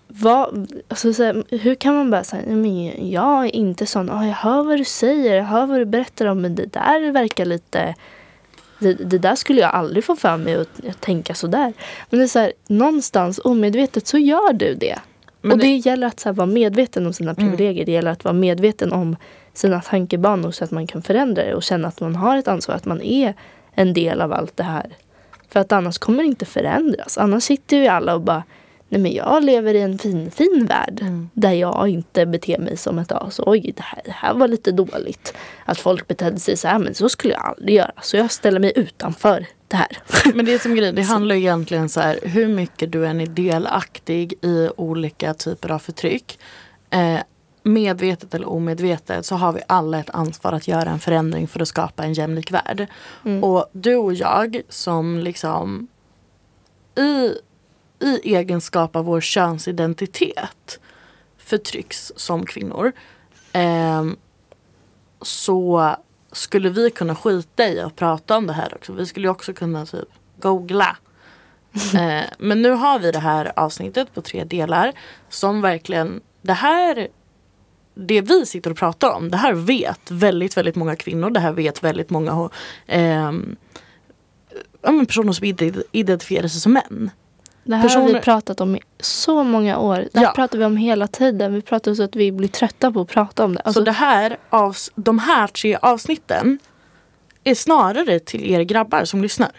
vad, 0.09 0.73
alltså 0.89 1.15
så 1.15 1.23
här, 1.23 1.45
hur 1.49 1.75
kan 1.75 1.95
man 1.95 2.11
bara 2.11 2.25
säga, 2.25 2.43
men 2.47 3.11
jag 3.11 3.45
är 3.45 3.55
inte 3.55 3.87
sån, 3.87 4.11
oh, 4.11 4.29
jag 4.29 4.35
hör 4.35 4.63
vad 4.63 4.79
du 4.79 4.85
säger, 4.85 5.37
jag 5.37 5.45
hör 5.45 5.67
vad 5.67 5.79
du 5.79 5.85
berättar 5.85 6.27
om, 6.27 6.41
men 6.41 6.55
det 6.55 6.67
där 6.67 7.13
verkar 7.13 7.45
lite, 7.45 7.95
det, 8.93 9.05
det 9.05 9.19
där 9.19 9.35
skulle 9.35 9.61
jag 9.61 9.71
aldrig 9.75 10.05
få 10.05 10.17
för 10.17 10.37
mig 10.37 10.55
att, 10.55 11.01
tänka 11.01 11.35
sådär. 11.35 11.73
Men 12.11 12.19
det 12.19 12.25
är 12.25 12.29
så 12.29 12.39
här, 12.39 12.53
någonstans 12.69 13.41
omedvetet 13.45 14.07
så 14.07 14.19
gör 14.19 14.53
du 14.53 14.75
det. 14.75 14.99
Men 15.41 15.53
och 15.53 15.59
det, 15.59 15.65
det- 15.65 15.69
Mm. 15.69 15.81
gäller 15.81 16.07
att 16.07 16.21
så 16.21 16.29
här, 16.29 16.35
vara 16.35 16.47
medveten 16.47 17.07
om 17.07 17.13
sina 17.13 17.35
privilegier, 17.35 17.85
det 17.87 17.93
gäller 17.93 18.11
att 18.11 18.25
vara 18.25 18.33
medveten 18.35 18.93
om 18.93 19.17
sina 19.53 19.81
tankebanor 19.81 20.51
så 20.51 20.65
att 20.65 20.71
man 20.71 20.87
kan 20.87 21.03
förändra 21.03 21.45
det 21.45 21.55
och 21.55 21.63
känna 21.63 21.89
att 21.89 22.01
man 22.01 22.17
har 22.17 22.37
ett 22.37 22.49
ansvar, 22.49 22.75
att 22.75 22.85
man 22.85 23.03
är 23.03 23.35
en 23.75 23.95
del 23.95 24.21
av 24.21 24.33
allt 24.33 24.57
det 24.57 24.63
här. 24.65 24.87
För 25.49 25.61
att 25.61 25.73
annars 25.73 25.99
kommer 25.99 26.19
det 26.23 26.27
inte 26.27 26.45
förändras. 26.45 27.19
Annars 27.19 27.43
sitter 27.43 27.77
ju 27.77 27.87
alla 27.87 28.15
och 28.15 28.21
bara 28.21 28.43
Nej 28.95 29.03
men 29.03 29.13
jag 29.13 29.45
lever 29.45 29.75
i 29.75 29.81
en 29.81 29.99
fin, 29.99 30.31
fin 30.31 30.67
värld 30.69 30.99
Mm. 31.03 31.31
där 31.35 31.53
jag 31.53 31.89
inte 31.89 32.27
beter 32.27 32.59
mig 32.59 32.77
som 32.77 32.99
ett 32.99 33.13
as. 33.13 33.41
Oj, 33.47 33.73
det 33.77 33.83
här, 33.83 34.01
det 34.05 34.11
här 34.11 34.35
var 34.35 34.49
lite 34.49 34.73
dåligt. 34.73 35.35
Att 35.65 35.79
folk 35.79 36.09
betedde 36.09 36.41
sig 36.41 36.57
så 36.57 36.69
här, 36.69 36.79
men 36.79 36.95
så 36.95 37.09
skulle 37.09 37.35
jag 37.35 37.45
aldrig 37.45 37.75
göra. 37.77 37.93
Så 38.03 38.17
jag 38.17 38.31
ställer 38.31 38.61
mig 38.61 38.73
utanför 38.77 39.47
det 39.69 39.77
här. 39.77 39.99
Men 40.35 40.45
det 40.45 40.55
är 40.55 40.59
som 40.59 40.75
grej, 40.75 40.93
det 40.93 41.03
handlar 41.03 41.35
egentligen 41.35 41.89
så 41.89 42.01
här 42.01 42.19
hur 42.23 42.49
mycket 42.49 42.93
du 42.93 43.07
än 43.07 43.21
är 43.21 43.27
delaktig 43.27 44.35
i 44.43 44.69
olika 44.77 45.35
typer 45.35 45.71
av 45.71 45.79
förtryck. 45.79 46.39
Eh, 46.91 47.19
medvetet 47.63 48.35
eller 48.35 48.49
omedvetet 48.49 49.27
så 49.27 49.35
har 49.35 49.53
vi 49.53 49.61
alla 49.69 49.99
ett 49.99 50.11
ansvar 50.11 50.53
att 50.53 50.69
göra 50.69 50.91
en 50.91 51.01
förändring 51.01 51.49
för 51.49 51.61
att 51.61 51.69
skapa 51.69 52.05
en 52.05 52.13
jämlik 52.13 52.51
värld. 52.53 52.87
Och 53.43 53.67
du 53.73 53.97
och 53.97 54.15
jag 54.15 54.61
som 54.69 55.19
liksom 55.19 55.89
i, 56.99 57.33
i 58.01 58.35
egenskap 58.35 58.97
av 58.97 59.05
vår 59.05 59.21
könsidentitet 59.21 60.81
förtrycks 61.39 62.13
som 62.17 62.47
kvinnor. 62.47 62.93
ehm, 63.53 64.17
så 65.23 65.97
skulle 66.33 66.69
vi 66.71 66.91
kunna 66.91 67.15
skita 67.15 67.69
i 67.69 67.81
att 67.81 67.97
prata 67.97 68.37
om 68.37 68.47
det 68.47 68.53
här 68.53 68.75
också. 68.75 68.93
Vi 68.93 69.07
skulle 69.07 69.29
också 69.29 69.53
kunna 69.53 69.87
typ 69.87 70.09
googla. 70.39 70.97
eh, 71.95 72.25
men 72.39 72.63
nu 72.63 72.71
har 72.71 72.99
vi 72.99 73.13
det 73.13 73.19
här 73.19 73.53
avsnittet 73.57 74.15
på 74.15 74.23
tre 74.23 74.45
delar 74.45 74.93
som 75.29 75.61
verkligen, 75.61 76.21
det 76.43 76.53
här 76.53 77.09
det 77.95 78.21
vi 78.21 78.47
sitter 78.47 78.71
och 78.71 78.77
pratar 78.77 79.11
om, 79.11 79.31
det 79.31 79.37
här 79.37 79.53
vet 79.53 80.11
väldigt, 80.11 80.57
väldigt 80.57 80.77
många 80.77 80.97
kvinnor. 80.97 81.31
Det 81.31 81.41
här 81.41 81.53
vet 81.53 81.85
väldigt 81.85 82.11
många 82.11 82.31
men 84.83 85.07
personer 85.07 85.33
som 85.33 85.45
ide- 85.47 85.83
identifierar 85.93 86.49
sig 86.49 86.61
som 86.61 86.73
män. 86.73 87.11
Det 87.65 87.75
här 87.77 87.83
har 87.83 87.89
Personer- 87.89 88.15
vi 88.15 88.21
pratat 88.21 88.61
om 88.61 88.77
i 88.77 88.81
så 89.01 89.43
många 89.45 89.79
år. 89.79 90.09
Det 90.13 90.19
här 90.19 90.27
Ja. 90.27 90.33
pratar 90.35 90.59
vi 90.59 90.65
om 90.65 90.77
hela 90.77 91.07
tiden. 91.07 91.55
Vi 91.55 91.63
pratar 91.63 91.95
så 91.95 92.03
att 92.03 92.17
vi 92.17 92.33
blir 92.33 92.49
trötta 92.49 92.93
på 92.93 93.01
att 93.01 93.09
prata 93.09 93.45
om 93.45 93.55
det. 93.55 93.61
Alltså, 93.61 93.81
så 93.81 93.85
det 93.85 93.93
här, 93.93 94.37
avs- 94.51 94.91
de 94.95 95.19
här 95.19 95.47
tre 95.47 95.77
avsnitten 95.83 96.59
är 97.45 97.55
snarare 97.55 98.19
till 98.21 98.45
er 98.53 98.61
grabbar 98.63 99.05
som 99.05 99.23
lyssnar. 99.23 99.51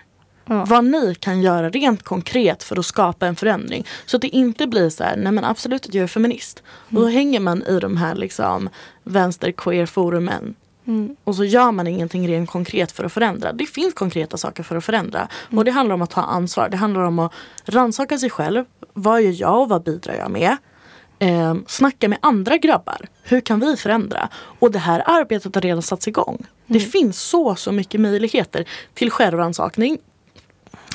Ja. 0.48 0.66
Vad 0.68 0.86
ni 0.86 1.16
kan 1.16 1.42
göra 1.42 1.70
rent 1.70 2.04
konkret 2.04 2.64
för 2.64 2.80
att 2.80 2.86
skapa 2.86 3.28
en 3.28 3.36
förändring. 3.36 3.86
Så 4.06 4.18
att 4.18 4.22
det 4.22 4.28
inte 4.28 4.68
blir 4.68 4.90
så 4.90 5.04
här, 5.04 5.18
nej 5.18 5.32
men 5.32 5.44
absolut 5.46 5.86
att 5.86 5.94
jag 5.94 6.04
är 6.04 6.08
feminist. 6.08 6.64
Och 6.68 6.92
Mm. 6.92 7.04
då 7.04 7.10
hänger 7.10 7.40
man 7.40 7.64
i 7.64 7.80
de 7.80 7.98
här 7.98 8.16
liksom 8.16 8.70
vänster 9.04 9.52
queer 9.52 9.86
forumen. 9.86 10.56
Mm. 10.88 11.16
Och 11.24 11.36
så 11.36 11.44
gör 11.44 11.72
man 11.72 11.88
ingenting 11.88 12.28
rent 12.28 12.50
konkret 12.50 12.92
för 12.92 13.04
att 13.04 13.14
förändra. 13.14 13.54
Det 13.54 13.66
finns 13.66 13.94
konkreta 13.94 14.38
saker 14.38 14.64
för 14.64 14.76
att 14.76 14.86
förändra. 14.86 15.20
Mm. 15.20 15.58
Och 15.58 15.66
det 15.66 15.72
handlar 15.72 15.94
om 15.96 16.02
att 16.02 16.10
ta 16.10 16.22
ansvar. 16.22 16.70
Det 16.70 16.78
handlar 16.78 17.02
om 17.02 17.20
att 17.20 17.32
rannsaka 17.66 18.18
sig 18.18 18.30
själv. 18.30 18.66
Vad 18.94 19.22
gör 19.22 19.36
jag 19.38 19.62
och 19.62 19.70
vad 19.70 19.84
bidrar 19.84 20.14
jag 20.16 20.32
med? 20.32 20.58
Eh, 21.20 21.56
snacka 21.68 22.08
med 22.10 22.18
andra 22.22 22.58
grabbar. 22.58 23.08
Hur 23.24 23.42
kan 23.42 23.60
vi 23.60 23.78
förändra? 23.78 24.30
Och 24.60 24.72
det 24.72 24.80
här 24.80 25.04
arbetet 25.06 25.56
har 25.56 25.62
redan 25.62 25.82
satts 25.82 26.08
igång. 26.08 26.46
Det 26.68 26.80
Mm. 26.80 26.92
finns 26.92 27.22
så, 27.22 27.56
så 27.56 27.72
mycket 27.72 28.02
möjligheter 28.02 28.66
till 28.94 29.12
självrannsakning. 29.12 29.98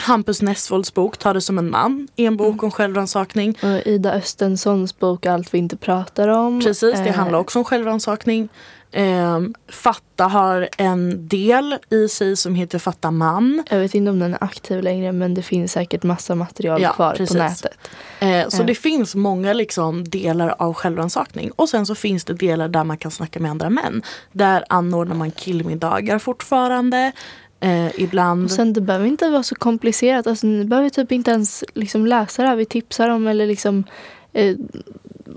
Hampus 0.00 0.42
Nessvolds 0.42 0.94
bok 0.94 1.16
Ta 1.18 1.32
det 1.32 1.40
som 1.40 1.58
en 1.58 1.70
man 1.70 2.08
är 2.16 2.26
en 2.26 2.36
bok 2.36 2.62
om 2.62 2.70
självrannsakning. 2.70 3.58
Ida 3.84 4.12
Östenssons 4.14 4.98
bok 4.98 5.26
Allt 5.26 5.54
vi 5.54 5.58
inte 5.58 5.76
pratar 5.76 6.28
om. 6.28 6.60
Precis, 6.60 6.94
det 6.98 7.08
Eh, 7.08 7.14
handlar 7.14 7.38
också 7.38 7.58
om 7.58 7.64
självrannsakning. 7.64 8.48
Ehm, 8.92 9.54
Fatta 9.68 10.24
har 10.24 10.68
en 10.78 11.28
del 11.28 11.76
i 11.90 12.08
sig 12.08 12.36
som 12.36 12.54
heter 12.54 12.78
Fatta 12.78 13.10
man. 13.10 13.62
Jag 13.70 13.78
vet 13.78 13.94
inte 13.94 14.10
om 14.10 14.18
den 14.18 14.34
är 14.34 14.44
aktiv 14.44 14.82
längre 14.82 15.12
men 15.12 15.34
det 15.34 15.42
finns 15.42 15.72
säkert 15.72 16.02
massa 16.02 16.34
material 16.34 16.82
Ja, 16.82 16.92
kvar 16.92 17.14
precis. 17.14 17.36
på 17.36 17.42
nätet. 17.42 17.78
Eh, 18.20 18.48
så 18.48 18.60
Eh. 18.62 18.66
det 18.66 18.74
finns 18.74 19.14
många 19.14 19.52
liksom 19.52 20.04
delar 20.04 20.54
av 20.58 20.74
självrannsakning. 20.74 21.50
Och 21.56 21.68
sen 21.68 21.86
så 21.86 21.94
finns 21.94 22.24
det 22.24 22.34
delar 22.34 22.68
där 22.68 22.84
man 22.84 22.96
kan 22.98 23.10
snacka 23.10 23.40
med 23.40 23.50
andra 23.50 23.70
män. 23.70 24.02
Där 24.32 24.64
anordnar 24.68 25.14
man 25.16 25.30
killmiddagar 25.30 26.18
fortfarande. 26.18 27.12
Eh, 27.60 28.00
ibland. 28.00 28.44
Och 28.44 28.50
sen 28.50 28.72
det 28.72 28.80
behöver 28.80 29.06
inte 29.06 29.30
vara 29.30 29.42
så 29.42 29.54
komplicerat. 29.54 30.26
Alltså, 30.26 30.46
ni 30.46 30.64
behöver 30.64 30.88
typ 30.90 31.12
inte 31.12 31.30
ens 31.30 31.64
liksom 31.74 32.06
läsa 32.06 32.42
det 32.42 32.48
här 32.48 32.56
vi 32.56 32.64
tipsar 32.64 33.08
om 33.08 33.26
eller 33.26 33.46
liksom 33.46 33.84
eh, 34.32 34.56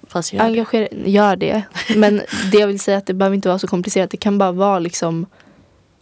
fast 0.08 0.34
jag, 0.34 0.46
engagera 0.46 0.88
Gör 1.06 1.36
det. 1.36 1.64
Men 1.96 2.22
det 2.52 2.58
jag 2.58 2.68
vill 2.68 2.80
säga 2.80 2.96
är 2.96 2.98
att 2.98 3.06
det 3.06 3.14
behöver 3.14 3.36
inte 3.36 3.48
vara 3.48 3.60
så 3.60 3.68
komplicerat. 3.68 4.10
Det 4.12 4.18
kan 4.18 4.38
bara 4.38 4.52
vara 4.52 4.80
liksom 4.80 5.26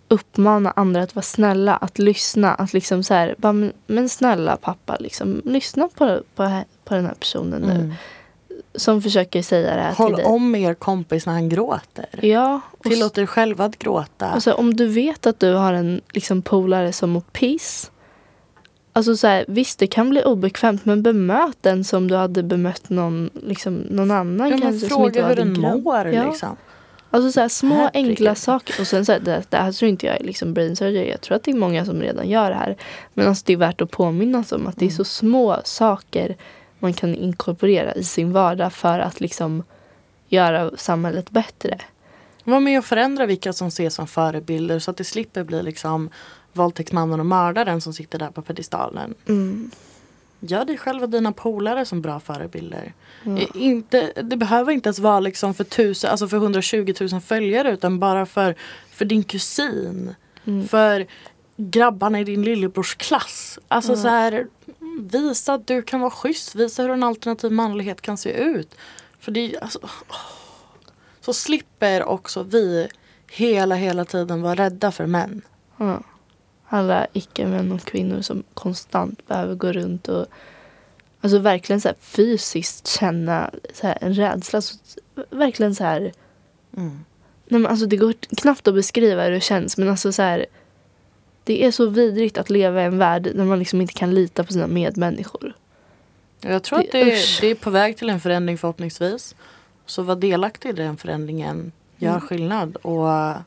uppmana 0.08 0.74
andra 0.76 1.04
att 1.04 1.16
vara 1.16 1.24
snälla, 1.24 1.76
att 1.76 2.00
lyssna. 2.00 2.54
Att 2.54 2.74
liksom 2.74 3.04
så 3.04 3.14
här, 3.14 3.36
bara, 3.38 3.70
men 3.88 4.10
snälla 4.10 4.58
pappa, 4.58 4.98
liksom, 5.00 5.42
lyssna 5.46 5.90
på, 5.96 6.22
på, 6.36 6.64
på 6.84 6.94
den 6.94 7.06
här 7.06 7.16
personen 7.20 7.62
nu. 7.62 7.72
mm. 7.72 7.94
Som 8.76 9.02
försöker 9.02 9.42
säga 9.42 9.76
det 9.76 9.82
här 9.82 9.94
Håll 9.94 10.08
till 10.08 10.16
dig. 10.18 10.26
om 10.26 10.56
er 10.56 10.74
kompis 10.74 11.26
när 11.26 11.34
han 11.34 11.50
gråter. 11.50 12.06
Ja, 12.22 12.62
Tillåt 12.84 13.18
er 13.18 13.26
själva 13.26 13.66
att 13.66 13.80
gråta. 13.80 14.26
alltså, 14.30 14.54
om 14.54 14.74
du 14.76 14.88
vet 14.88 15.26
att 15.26 15.40
du 15.40 15.54
har 15.54 15.74
en 15.74 16.02
liksom, 16.14 16.42
polare 16.42 16.94
som 16.94 17.10
mår 17.10 17.22
piss. 17.22 17.92
Alltså 18.94 19.16
så 19.18 19.28
här, 19.28 19.46
visst 19.48 19.80
det 19.80 19.88
kan 19.88 20.10
bli 20.10 20.24
obekvämt 20.24 20.86
men 20.86 21.04
bemöt 21.04 21.58
den 21.62 21.84
som 21.84 22.08
du 22.08 22.16
hade 22.16 22.44
bemött 22.44 22.90
någon, 22.90 23.30
liksom, 23.34 23.74
någon 23.76 24.12
annan 24.12 24.50
ja, 24.52 24.58
kanske 24.62 24.88
fråga 24.88 25.28
hur 25.28 25.36
den 25.36 25.60
mår. 25.62 26.08
Ja. 26.08 26.26
Liksom. 26.30 26.56
Alltså 27.14 27.32
så 27.32 27.40
här, 27.40 27.50
små 27.50 27.76
Herregud. 27.76 28.10
enkla 28.10 28.36
saker. 28.36 28.82
Och 28.82 28.88
sen 28.88 29.06
så 29.06 29.12
här, 29.12 29.20
det, 29.20 29.44
det 29.50 29.58
här 29.58 29.72
tror 29.72 29.90
inte 29.90 30.06
jag 30.06 30.20
är 30.20 30.24
liksom 30.24 30.54
brain 30.54 30.76
surgery. 30.76 31.10
Jag 31.10 31.22
tror 31.22 31.36
att 31.36 31.44
det 31.44 31.52
är 31.52 31.56
många 31.56 31.86
som 31.86 32.02
redan 32.02 32.30
gör 32.30 32.50
det 32.50 32.56
här. 32.56 32.78
Men 33.14 33.28
alltså 33.28 33.44
det 33.48 33.54
är 33.54 33.58
värt 33.58 33.82
att 33.82 33.92
påminnas 33.92 34.52
om 34.52 34.68
att 34.68 34.76
det 34.78 34.86
är 34.86 34.88
Mm. 34.88 34.98
så 34.98 35.04
små 35.04 35.58
saker 35.64 36.36
man 36.82 36.94
kan 36.94 37.16
inkorporera 37.16 37.94
i 37.94 38.04
sin 38.04 38.32
vardag 38.32 38.74
för 38.74 39.00
att 39.00 39.20
liksom 39.20 39.64
göra 40.28 40.72
samhället 40.78 41.30
bättre. 41.30 41.78
Var 42.44 42.60
med 42.60 42.80
och 42.80 42.86
förändra 42.86 43.26
vilka 43.26 43.54
som 43.54 43.68
ses 43.68 43.96
som 43.96 44.08
förebilder 44.08 44.80
så 44.80 44.92
att 44.92 44.98
det 44.98 45.04
slipper 45.04 45.44
bli 45.44 45.64
liksom 45.64 46.10
våldtäktsmannen 46.54 47.20
och 47.20 47.26
mördaren 47.26 47.82
som 47.82 47.94
sitter 47.94 48.20
där 48.20 48.32
på 48.32 48.42
pedestalen. 48.42 49.14
Mm. 49.28 49.72
Gör 50.40 50.66
dig 50.66 50.78
själv 50.78 51.04
och 51.04 51.10
dina 51.10 51.32
polare 51.32 51.86
som 51.86 52.02
bra 52.02 52.20
förebilder. 52.20 52.94
Ja. 53.24 53.38
Inte, 53.54 54.12
det 54.22 54.38
behöver 54.38 54.72
inte 54.72 54.88
ens 54.88 55.00
vara 55.00 55.20
liksom 55.20 55.54
för, 55.54 55.64
tusen, 55.64 56.12
alltså 56.12 56.28
för 56.28 56.38
120 56.38 56.94
000 57.12 57.22
följare 57.22 57.72
utan 57.72 58.00
bara 58.00 58.26
för, 58.26 58.56
för 58.92 59.06
din 59.06 59.24
kusin. 59.24 60.16
Mm. 60.46 60.68
För 60.68 61.08
grabbarna 61.58 62.20
i 62.20 62.24
din 62.24 62.44
lillebrors 62.44 62.96
klass. 62.96 63.60
Alltså 63.68 63.96
så 63.96 64.08
här, 64.08 64.48
visa 65.02 65.54
att 65.54 65.68
du 65.68 65.82
kan 65.82 66.00
vara 66.00 66.12
schysst. 66.12 66.56
Visa 66.56 66.84
hur 66.84 66.90
en 66.90 67.04
alternativ 67.04 67.52
manlighet 67.52 68.02
kan 68.02 68.18
se 68.18 68.32
ut. 68.32 68.76
För 69.20 69.32
det, 69.32 69.58
alltså. 69.62 69.80
Så 71.22 71.34
slipper 71.34 72.04
också 72.04 72.44
vi 72.44 72.88
hela, 73.32 73.76
hela 73.76 74.06
tiden 74.06 74.42
vara 74.42 74.56
rädda 74.56 74.92
för 74.92 75.06
män. 75.06 75.42
Ja. 75.78 76.04
Alla 76.68 77.08
icke-män 77.14 77.72
och 77.72 77.82
kvinnor 77.82 78.22
som 78.22 78.44
konstant 78.54 79.28
behöver 79.28 79.56
gå 79.56 79.72
runt 79.72 80.08
och 80.08 80.26
alltså 81.22 81.40
verkligen 81.40 81.82
så 81.82 81.90
fysiskt 82.00 82.88
känna 82.88 83.52
så 83.74 83.94
en 84.02 84.14
rädsla. 84.14 84.62
Så, 84.62 84.76
verkligen 85.30 85.76
så 85.76 85.84
här 85.84 86.12
Mm. 86.78 87.06
Nej, 87.48 87.62
men 87.62 87.72
alltså 87.72 87.86
det 87.86 87.98
går 87.98 88.14
knappt 88.38 88.68
att 88.68 88.74
beskriva 88.74 89.24
hur 89.24 89.32
det 89.32 89.42
känns 89.42 89.78
men 89.78 89.90
alltså 89.90 90.12
så 90.12 90.22
här 90.22 90.46
det 91.52 91.66
är 91.66 91.72
så 91.72 91.86
vidrigt 91.86 92.38
att 92.38 92.50
leva 92.50 92.82
i 92.82 92.86
en 92.86 92.98
värld 92.98 93.24
där 93.36 93.44
man 93.46 93.60
liksom 93.60 93.82
inte 93.82 93.94
kan 93.94 94.14
lita 94.14 94.44
på 94.44 94.54
sina 94.54 94.68
medmänniskor. 94.68 95.54
Jag 96.42 96.64
tror 96.64 96.80
Det- 96.80 96.86
att 96.86 96.92
det 96.92 97.02
är, 97.02 97.42
det 97.42 97.48
är 97.48 97.56
på 97.56 97.70
väg 97.70 97.98
till 97.98 98.10
en 98.10 98.20
förändring 98.20 98.58
förhoppningsvis. 98.58 99.36
Så 99.86 100.02
var 100.04 100.16
delaktig 100.16 100.70
i 100.70 100.74
den 100.74 100.98
förändringen. 100.98 101.72
Gör 101.98 102.10
Mm. 102.10 102.22
skillnad 102.22 102.76
och 102.76 103.06
uh, 103.08 103.38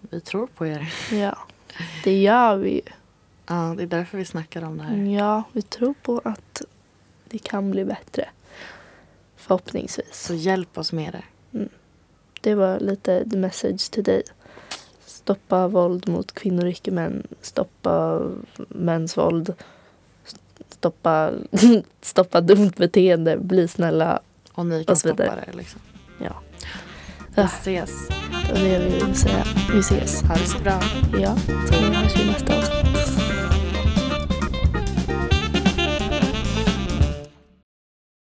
vi 0.00 0.20
tror 0.20 0.46
på 0.46 0.66
er. 0.66 0.92
Ja, 1.12 1.38
det 2.04 2.22
gör 2.22 2.56
vi 2.56 2.70
ju. 2.74 2.80
Ja, 3.46 3.74
det 3.76 3.82
är 3.82 3.86
därför 3.86 4.18
vi 4.18 4.24
snackar 4.24 4.64
om 4.64 4.78
det 4.78 4.84
här. 4.84 4.96
Ja, 4.96 5.42
vi 5.52 5.62
tror 5.62 5.94
på 6.02 6.20
att 6.24 6.62
det 7.28 7.38
kan 7.38 7.70
bli 7.70 7.84
bättre. 7.84 8.28
Förhoppningsvis. 9.36 10.26
Så 10.26 10.34
hjälp 10.34 10.78
oss 10.78 10.92
med 10.92 11.12
det. 11.12 11.24
Det 12.40 12.54
var 12.54 12.80
lite 12.80 13.30
the 13.30 13.36
message 13.36 13.90
till 13.90 14.04
dig. 14.04 14.22
Stoppa 15.22 15.68
våld 15.68 16.08
mot 16.08 16.32
kvinnor 16.32 16.64
och 16.64 16.70
icke-män. 16.70 17.26
Stoppa 17.42 18.20
mäns 18.68 19.16
våld. 19.18 19.54
Stoppa, 20.70 21.30
stoppa 22.00 22.40
dumt 22.40 22.72
beteende. 22.76 23.36
Bli 23.36 23.68
snälla. 23.68 24.20
Och 24.52 24.66
ni 24.66 24.84
kan 24.84 24.92
Och 24.92 24.98
så 24.98 25.08
vidare. 25.08 25.26
stoppa 25.28 25.50
det 25.50 25.56
liksom. 25.56 25.80
Ja. 26.18 26.32
Vi 27.34 27.42
Ah. 27.42 27.44
ses. 27.44 28.08
Det 28.08 28.52
var 28.52 28.60
det 28.68 28.78
vi 28.78 28.94
ville 28.94 29.14
säga. 29.14 29.44
Vi 29.72 29.78
ses. 29.78 30.22
Ha 30.22 30.34
det 30.34 30.46
så 30.46 30.58
bra. 30.58 30.80
Ja. 31.20 31.36
Hej. 31.70 32.81